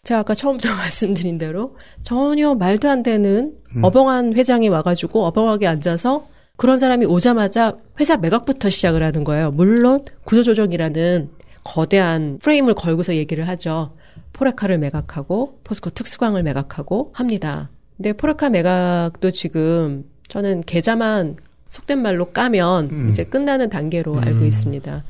[0.03, 3.83] 제가 아까 처음부터 말씀드린 대로 전혀 말도 안 되는 음.
[3.83, 9.51] 어벙한 회장이 와가지고 어벙하게 앉아서 그런 사람이 오자마자 회사 매각부터 시작을 하는 거예요.
[9.51, 11.29] 물론 구조조정이라는
[11.63, 13.95] 거대한 프레임을 걸고서 얘기를 하죠.
[14.33, 17.69] 포레카를 매각하고 포스코 특수광을 매각하고 합니다.
[17.95, 21.37] 근데 포레카 매각도 지금 저는 계좌만
[21.69, 23.09] 속된 말로 까면 음.
[23.09, 24.19] 이제 끝나는 단계로 음.
[24.19, 25.03] 알고 있습니다.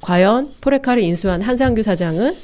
[0.00, 2.34] 과연 포레카를 인수한 한상규 사장은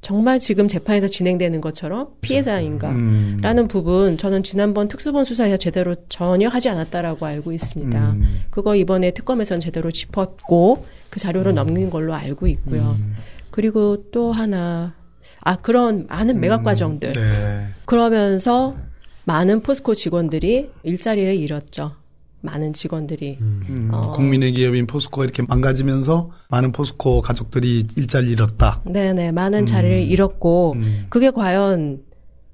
[0.00, 2.90] 정말 지금 재판에서 진행되는 것처럼 피해자인가?
[2.90, 3.38] 음.
[3.42, 8.10] 라는 부분 저는 지난번 특수본 수사에서 제대로 전혀 하지 않았다라고 알고 있습니다.
[8.12, 8.42] 음.
[8.50, 12.96] 그거 이번에 특검에서는 제대로 짚었고 그 자료를 넘긴 걸로 알고 있고요.
[12.98, 13.16] 음.
[13.50, 14.94] 그리고 또 하나
[15.40, 16.64] 아 그런 많은 매각 음.
[16.64, 17.66] 과정들 네.
[17.84, 18.76] 그러면서
[19.24, 21.92] 많은 포스코 직원들이 일자리를 잃었죠.
[22.40, 23.90] 많은 직원들이 음.
[23.92, 24.12] 어.
[24.12, 28.80] 국민의 기업인 포스코가 이렇게 망가지면서 많은 포스코 가족들이 일자리 잃었다.
[28.84, 31.06] 네네 많은 자리를 잃었고 음.
[31.08, 32.02] 그게 과연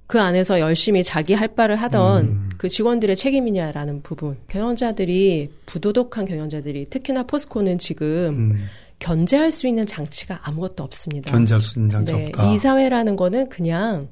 [0.07, 2.51] 그 안에서 열심히 자기 할 바를 하던 음.
[2.59, 4.37] 그 직원들의 책임이냐라는 부분.
[4.49, 8.64] 경영자들이 부도덕한 경영자들이 특히나 포스코는 지금 음.
[8.99, 11.30] 견제할 수 있는 장치가 아무것도 없습니다.
[11.30, 12.53] 견제할 수 있는 장치 네, 없다.
[12.53, 14.09] 이 사회라는 거는 그냥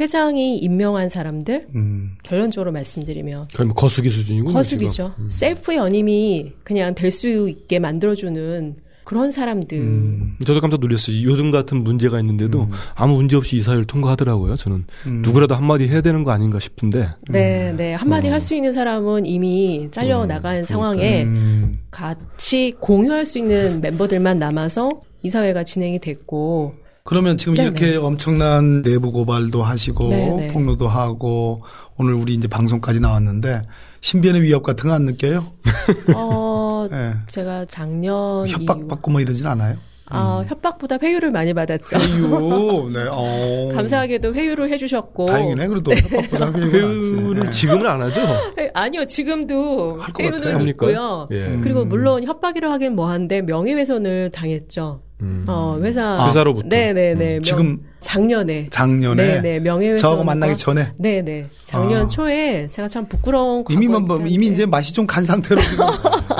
[0.00, 2.12] 회장이 임명한 사람들 음.
[2.22, 4.52] 결론적으로 말씀드리면 거의 뭐 거수기 수준이군요.
[4.56, 4.90] 허수기죠.
[4.92, 5.24] 지금.
[5.24, 5.30] 음.
[5.30, 9.78] 셀프 연임이 그냥 될 수 있게 만들어주는 그런 사람들.
[9.78, 10.36] 음.
[10.46, 11.22] 저도 깜짝 놀랐어요.
[11.24, 14.56] 요즘 같은 문제가 있는데도 아무 문제 없이 이사회를 통과하더라고요.
[14.56, 15.22] 저는 음.
[15.22, 17.92] 누구라도 한마디 해야 되는 거 아닌가 싶은데 네, 네.
[17.94, 18.32] 한마디 어.
[18.32, 21.80] 할수 있는 사람은 이미 잘려 나간 상황에 음.
[21.90, 24.90] 같이 공유할 수 있는 멤버들만 남아서
[25.22, 26.74] 이사회가 진행이 됐고
[27.04, 27.68] 그러면 지금 네네.
[27.68, 30.52] 이렇게 엄청난 내부 고발도 하시고 네네.
[30.52, 31.62] 폭로도 하고
[31.96, 33.62] 오늘 우리 이제 방송까지 나왔는데
[34.02, 35.46] 신변의 위협 같은 거 안 느껴요?
[36.14, 37.12] 어 예.
[37.28, 39.76] 제가 작년 협박 받고 뭐 이러진 않아요?
[40.14, 41.96] 아, 협박보다 회유를 많이 받았죠.
[41.96, 43.72] 회유, 네, 어.
[43.74, 45.24] 감사하게도 회유를 해주셨고.
[45.24, 45.68] 다행이네.
[45.68, 47.60] 그래도 협박보다 회유가 회유를 낫지.
[47.60, 48.20] 지금은 안 하죠.
[48.58, 50.00] 회- 아니요, 지금도.
[50.18, 50.68] 회유는?
[50.68, 51.26] 있고요.
[51.30, 51.46] 예.
[51.46, 51.60] 음.
[51.62, 55.01] 그리고 물론 협박이라 하긴 뭐한데 명예훼손을 당했죠.
[55.22, 55.44] 음.
[55.46, 56.02] 어, 회사.
[56.04, 56.28] 아.
[56.28, 56.68] 회사로부터.
[56.68, 57.36] 네네네.
[57.36, 57.42] 음.
[57.42, 58.66] 지금 작년에.
[58.70, 59.60] 작년에 네네.
[59.60, 59.98] 명예훼손.
[59.98, 61.46] 저하고 만나기 전에 네네.
[61.64, 62.08] 작년 아.
[62.08, 64.52] 초에 제가 참 부끄러운 이미 뭐, 뭐 이미 있었는데.
[64.52, 65.86] 이제 맛이 좀 간 상태로 지금.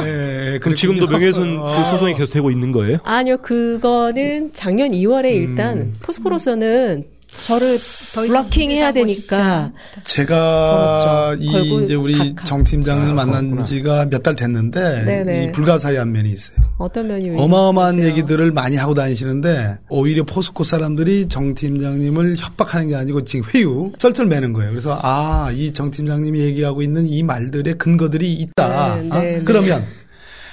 [0.03, 0.07] 예,
[0.55, 0.75] 예, 그럼 그렇군요.
[0.77, 1.85] 지금도 명예훼손 그 아.
[1.93, 2.99] 소송이 계속 되고 있는 거예요?
[3.05, 5.95] 아니요, 그거는 작년 2월에 일단 음.
[6.03, 7.05] 포스코로서는
[7.39, 7.79] 저를
[8.15, 9.73] 더 이상 블러킹 해야 되니까.
[10.05, 11.43] 제가 걸었죠.
[11.43, 13.63] 이 이제 우리 각- 정 팀장을 아, 만난 그렇구나.
[13.65, 15.45] 지가 몇 달 됐는데 네네.
[15.45, 16.57] 이 불가사의한 면이 있어요.
[16.79, 18.11] 어떤 면이 어마어마한 있으세요?
[18.13, 24.53] 얘기들을 많이 하고 다니시는데 오히려 포스코 사람들이 정 팀장님을 협박하는 게 아니고 지금 회유 쩔쩔매는
[24.53, 24.71] 거예요.
[24.71, 28.97] 그래서 아 이 정 팀장님이 얘기하고 있는 이 말들의 근거들이 있다.
[28.97, 29.21] 네, 어?
[29.21, 29.43] 네.
[29.45, 29.85] 그러면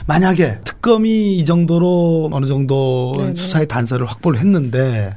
[0.08, 3.36] 만약에 특검이 이 정도로 어느 정도 네, 네.
[3.36, 5.16] 수사의 단서를 확보를 했는데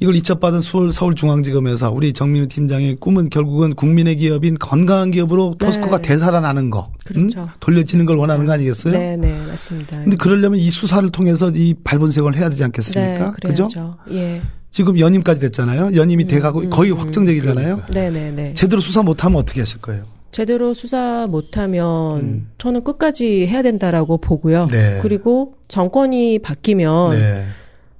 [0.00, 5.66] 이걸 이첩받은 서울, 서울중앙지검에서 우리 정민우 팀장의 꿈은 결국은 국민의 기업인 건강한 기업으로 네.
[5.66, 7.40] 포스코가 되살아나는 거, 그렇죠.
[7.42, 7.46] 응?
[7.60, 8.92] 돌려지는 걸 원하는 거 아니겠어요?
[8.92, 10.02] 네 네 맞습니다.
[10.02, 13.32] 근데 그러려면 이 수사를 통해서 이 발본색을 해야 되지 네, 않겠습니까?
[13.40, 13.66] 그죠?
[13.68, 13.96] 그래야죠.
[14.10, 14.42] 예.
[14.72, 15.94] 지금 연임까지 됐잖아요.
[15.94, 17.82] 연임이 돼가고 음, 거의 음, 확정적이잖아요.
[17.92, 18.54] 네네 네.
[18.54, 20.04] 제대로 수사 못하면 어떻게 하실 거예요?
[20.32, 22.50] 제대로 수사 못하면 음.
[22.58, 24.66] 저는 끝까지 해야 된다라고 보고요.
[24.66, 24.98] 네.
[25.00, 27.44] 그리고 정권이 바뀌면 네.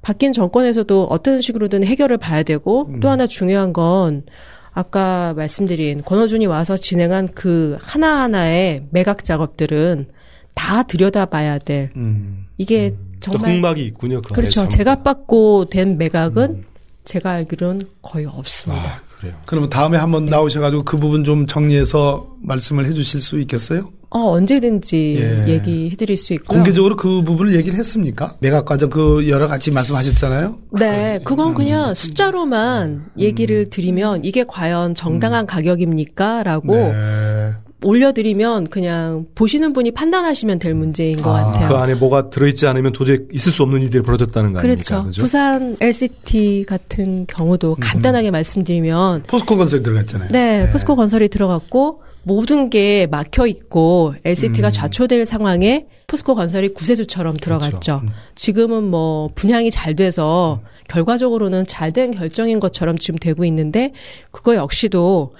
[0.04, 3.00] 바뀐 정권에서도 어떤 식으로든 해결을 봐야 되고 음.
[3.00, 4.24] 또 하나 중요한 건
[4.72, 10.08] 아까 말씀드린 권호준이 와서 진행한 그 하나하나의 매각 작업들은
[10.54, 12.44] 다 들여다봐야 될 음.
[12.58, 12.94] 이게
[13.24, 14.20] 또 정말 흑막이 있군요.
[14.20, 14.60] 그 그렇죠.
[14.60, 14.68] 참.
[14.68, 16.64] 제각받고 된 매각은
[17.04, 18.96] 제가 알기로는 거의 없습니다.
[18.96, 19.34] 아, 그래요.
[19.46, 23.88] 그러면 다음에 한번 나오셔가지고 그 부분 좀 정리해서 말씀을 해주실 수 있겠어요?
[24.14, 25.52] 어, 언제든지 예.
[25.52, 26.58] 얘기해 드릴 수 있고요.
[26.58, 28.36] 공개적으로 그 부분을 얘기를 했습니까?
[28.40, 30.56] 매각 과정 그 여러 가지 말씀하셨잖아요.
[30.78, 31.54] 네, 그건 음.
[31.54, 36.44] 그냥 숫자로만 얘기를 드리면 이게 과연 정당한 가격입니까?
[36.44, 36.92] 라고 음.
[36.92, 37.63] 네.
[37.84, 41.68] 올려드리면 그냥 보시는 분이 판단하시면 될 문제인 것 아, 같아요.
[41.68, 45.02] 그 안에 뭐가 들어있지 않으면 도저히 있을 수 없는 일들이 벌어졌다는 거 아닙니까?
[45.02, 45.20] 그렇죠.
[45.20, 50.28] 부산 LCT 같은 경우도 간단하게 말씀드리면 포스코 건설이 들어갔잖아요.
[50.30, 54.70] 네, 포스코 건설이 들어갔고 모든 게 막혀 있고 LCT가 음.
[54.70, 58.00] 좌초될 상황에 포스코 건설이 구세주처럼 들어갔죠.
[58.02, 58.10] 음.
[58.34, 63.92] 지금은 뭐 분양이 잘 돼서 결과적으로는 잘 된 결정인 것처럼 지금 되고 있는데
[64.32, 65.34] 그거 역시도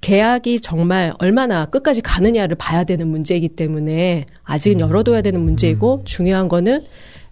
[0.00, 6.84] 계약이 정말 얼마나 끝까지 가느냐를 봐야 되는 문제이기 때문에 아직은 열어둬야 되는 문제이고 중요한 거는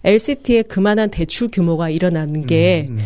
[0.03, 2.99] LCT의 그만한 대출 규모가 일어나는 게 음.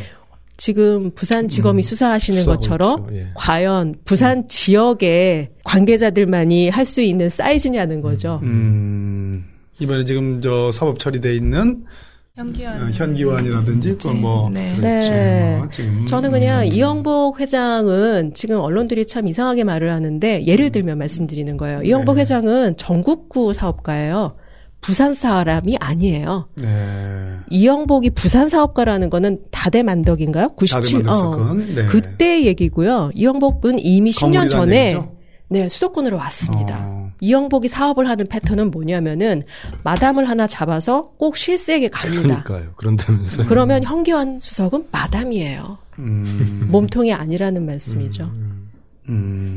[0.57, 3.17] 지금 부산 지검이 수사하시는 수사하고 것처럼 있죠.
[3.17, 3.27] 예.
[3.33, 8.39] 과연 부산 지역의 관계자들만이 할 수 있는 사이즈냐는 거죠.
[8.43, 9.45] 음.
[9.79, 11.83] 이번에 지금 저 사법 처리돼 있는
[12.35, 12.81] 현기환.
[12.81, 14.67] 어, 현기환이라든지 또뭐 네.
[14.69, 15.11] 들어있죠.
[15.11, 15.55] 네.
[15.59, 16.65] 뭐 지금 저는 그냥 음.
[16.65, 21.83] 이영복 회장은 지금 언론들이 참 이상하게 말을 하는데 예를 들면 말씀드리는 거예요.
[21.83, 22.21] 이영복 네.
[22.21, 24.35] 회장은 전국구 사업가예요.
[24.81, 26.49] 부산 사람이 아니에요.
[26.55, 26.67] 네.
[27.51, 30.49] 이영복이 부산 사업가라는 거는 다대만덕인가요?
[30.55, 31.03] 97.
[31.03, 31.75] 다들 만든 사건.
[31.75, 31.85] 네.
[31.85, 33.11] 그때 얘기고요.
[33.13, 35.15] 이영복은 이미 10년 건물이라는 전에 얘기죠?
[35.49, 36.83] 네, 수도권으로 왔습니다.
[36.83, 37.02] 어.
[37.23, 39.43] 이영복이 사업을 하는 패턴은 뭐냐면은
[39.83, 42.43] 마담을 하나 잡아서 꼭 실세에게 갑니다.
[42.43, 42.73] 그러니까요.
[42.75, 43.47] 그런다면서요.
[43.47, 45.77] 그러면 현기환 수석은 마담이에요.
[45.99, 46.67] 음.
[46.69, 48.25] 몸통이 아니라는 말씀이죠.
[48.25, 48.42] 음.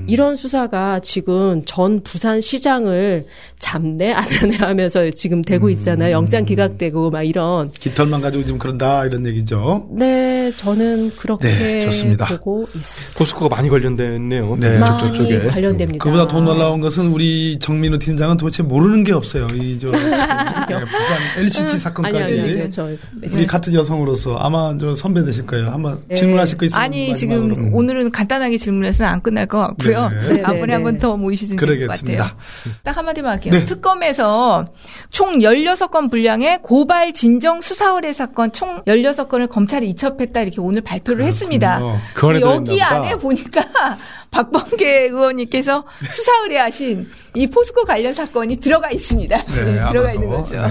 [0.08, 3.26] 이런 수사가 지금 전 부산 시장을
[3.58, 6.12] 잡네 안 하네 하면서 지금 되고 있잖아요.
[6.12, 7.70] 영장 기각되고 막 이런.
[7.72, 9.88] 깃털만 가지고 지금 그런다 이런 얘기죠.
[9.92, 12.26] 네, 저는 그렇게 네, 좋습니다.
[12.26, 13.18] 보고 있습니다.
[13.18, 14.56] 포스코가 많이 관련됐네요.
[14.56, 14.78] 네.
[14.78, 15.46] 많이 저쪽 쪽에.
[15.46, 16.02] 관련됩니다.
[16.02, 19.46] 그보다 더 놀라운 것은 우리 정민우 팀장은 도대체 모르는 게 없어요.
[19.54, 22.18] 이저 네, 부산 LCT 사건까지.
[22.34, 22.88] 아니 아니 아니 저
[23.22, 25.68] 우리 같은 여성으로서 아마 저 선배 되실 거예요.
[25.70, 27.50] 한번 질문하실 거 있으면 아니 지금.
[27.52, 27.74] 음.
[27.74, 30.08] 오늘은 간단하게 질문해서는 안 끝날 것 같고요.
[30.08, 30.28] 네.
[30.28, 30.98] 네, 네, 한번 네.
[30.98, 32.24] 더 모이시든지 될것 그러겠습니다.
[32.24, 32.74] 같아요.
[32.82, 33.52] 딱 한마디만 할게요.
[33.52, 33.64] 네.
[33.66, 34.66] 특검에서
[35.10, 41.24] 총 16건 분량의 고발 진정 수사 의뢰 사건 총 16건을 검찰이 이첩했다 이렇게 오늘 발표를
[41.26, 41.78] 했습니다.
[42.14, 42.64] 그렇군요.
[42.64, 42.82] 그 안에 여기.
[42.82, 43.60] 안에 보니까
[44.32, 49.36] 박범계 의원님께서 수사 의뢰하신 이 포스코 관련 사건이 들어가 있습니다.
[49.36, 49.54] 네,
[49.90, 50.12] 들어가 아마도.
[50.14, 50.62] 있는 거죠.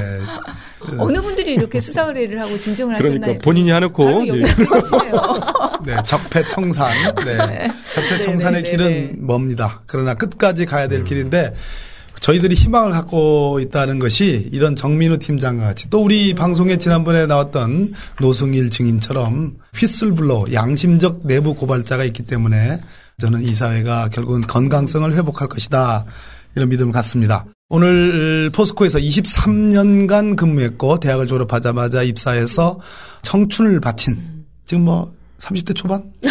[0.91, 0.97] 네.
[0.99, 3.19] 어느 분들이 이렇게 수사 의뢰를 하고 진정을 하셨나요?
[3.19, 5.21] 그러니까 본인이 해놓고 바로 이제 여기 계시네요.
[5.85, 6.91] 네, 적폐 청산.
[7.25, 7.67] 네.
[7.91, 9.13] 적폐 청산의 네, 네, 길은 네, 네.
[9.17, 9.81] 멉니다.
[9.85, 11.53] 그러나 끝까지 가야 될 길인데
[12.21, 18.69] 저희들이 희망을 갖고 있다는 것이 이런 정민우 팀장과 같이 또 우리 방송에 지난번에 나왔던 노승일
[18.69, 22.79] 증인처럼 휘슬블러 양심적 내부 고발자가 있기 때문에
[23.19, 26.05] 저는 이 사회가 결국은 건강성을 회복할 것이다.
[26.55, 27.45] 이런 믿음을 갖습니다.
[27.75, 32.79] 오늘 포스코에서 23년간 근무했고 대학을 졸업하자마자 입사해서
[33.21, 36.01] 청춘을 바친 지금 뭐 30대 초반?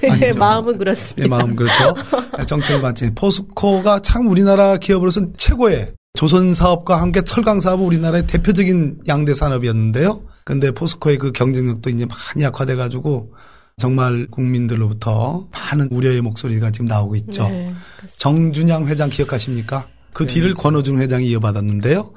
[0.00, 0.38] 네, 아니죠.
[0.38, 1.22] 마음은 그렇습니다.
[1.22, 1.94] 예, 마음 그렇죠.
[2.48, 3.10] 정치를 받지.
[3.14, 10.22] 포스코가 참 우리나라 기업으로서는 최고의 조선 사업과 함께 철강 사업은 우리나라의 대표적인 양대 산업이었는데요.
[10.46, 13.34] 근데 포스코의 그 경쟁력도 이제 많이 약화돼 가지고
[13.76, 17.46] 정말 국민들로부터 많은 우려의 목소리가 지금 나오고 있죠.
[17.48, 17.74] 네.
[18.16, 19.88] 정준양 회장 기억하십니까?
[20.16, 22.10] 그 뒤를 권호중 회장이 이어받았는데요.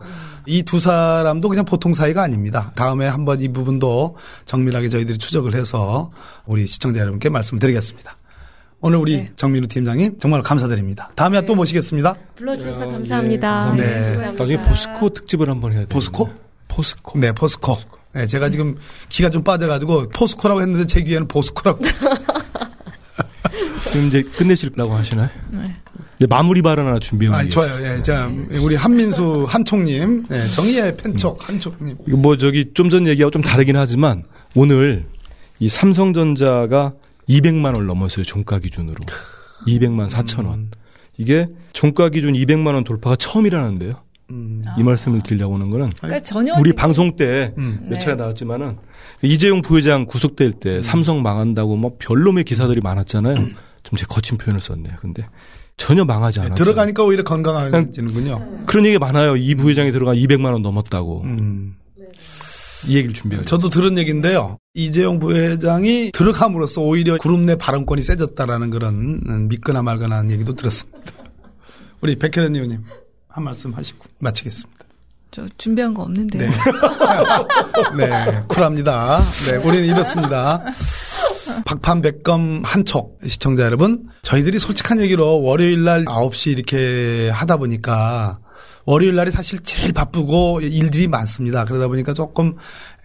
[0.45, 2.71] 이 두 사람도 그냥 보통 사이가 아닙니다.
[2.77, 6.09] 다음에 한번 이 부분도 정밀하게 저희들이 추적을 해서
[6.45, 8.15] 우리 시청자 여러분께 말씀을 드리겠습니다.
[8.79, 11.11] 오늘 우리 정민우 팀장님 정말 감사드립니다.
[11.15, 12.15] 다음에 또 모시겠습니다.
[12.37, 13.73] 불러주셔서 감사합니다.
[13.75, 13.83] 네.
[13.83, 14.31] 감사합니다.
[14.43, 15.87] 나중에 포스코 특집을 한번 해야 돼요.
[15.89, 16.29] 포스코?
[16.69, 17.19] 포스코.
[17.19, 17.77] 네, 포스코.
[18.15, 18.77] 네, 제가 지금
[19.09, 21.83] 기가 좀 빠져가지고 포스코라고 했는데 제 귀에는 보스코라고.
[23.91, 25.27] 지금 이제 끝내시려고 하시나요?
[25.51, 25.75] 네.
[26.27, 27.77] 마무리 발언 하나 준비해 아, 놓으겠습니다.
[27.77, 27.97] 좋아요.
[27.97, 28.29] 예, 자,
[28.61, 31.97] 우리 한민수 한총님, 네, 정의의 팬촉 한총님.
[32.07, 34.23] 이거 뭐 저기 좀 전 얘기하고 좀 다르긴 하지만
[34.55, 35.05] 오늘
[35.59, 36.93] 이 삼성전자가
[37.29, 38.25] 200만 원을 넘었어요.
[38.25, 38.97] 종가 기준으로.
[39.67, 40.71] 200만 4천 원.
[41.17, 43.93] 이게 종가 기준 200만 원 돌파가 처음이라는데요.
[44.31, 47.79] 음, 이 말씀을 드리려고 하는 거는 그러니까 전혀 우리 지금 방송 때 음.
[47.85, 47.99] 몇 네.
[47.99, 48.77] 차례 나왔지만은
[49.23, 53.35] 이재용 부회장 구속될 때 삼성 망한다고 뭐 별놈의 기사들이 많았잖아요.
[53.35, 54.97] 좀 제 거친 표현을 썼네요.
[55.01, 55.25] 근데
[55.79, 56.55] 전혀 망하지 않았어요.
[56.55, 58.65] 들어가니까 오히려 건강해지는군요.
[58.67, 59.35] 그런 얘기 많아요.
[59.35, 61.23] 이 부회장이 들어가 200만 원 넘었다고.
[61.23, 61.75] 음.
[62.87, 63.43] 이 얘기를 준비해요.
[63.45, 64.57] 저도 들은 얘기인데요.
[64.73, 68.93] 이재용 부회장이 들어감으로써 오히려 그룹 내 발언권이 세졌다라는 그런
[69.27, 70.99] 음, 믿거나 말거나 하는 얘기도 들었습니다.
[72.01, 72.83] 우리 백혜련 의원님
[73.27, 74.79] 한 말씀 하시고 마치겠습니다.
[75.31, 76.49] 저 준비한 거 없는데요.
[76.49, 76.57] 네.
[78.07, 79.23] 네, 쿨합니다.
[79.49, 80.63] 네, 우리는 이렇습니다.
[81.65, 88.39] 박판백검 한촉 시청자 여러분, 저희들이 솔직한 얘기로 월요일 날 9시 이렇게 하다 보니까
[88.85, 91.65] 월요일 날이 사실 제일 바쁘고 일들이 많습니다.
[91.65, 92.55] 그러다 보니까 조금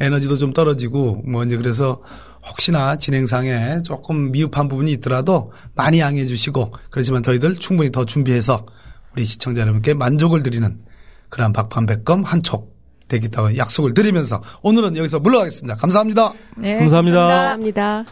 [0.00, 2.00] 에너지도 좀 떨어지고 뭐 이제 그래서
[2.46, 8.66] 혹시나 진행상에 조금 미흡한 부분이 있더라도 많이 양해해 주시고 그렇지만 저희들 충분히 더 준비해서
[9.12, 10.78] 우리 시청자 여러분께 만족을 드리는
[11.28, 12.74] 그러한 박판백검 한촉
[13.08, 15.76] 되겠다고 약속을 드리면서 오늘은 여기서 물러가겠습니다.
[15.76, 16.32] 감사합니다.
[16.56, 17.18] 네, 감사합니다.
[17.18, 18.04] 감사합니다.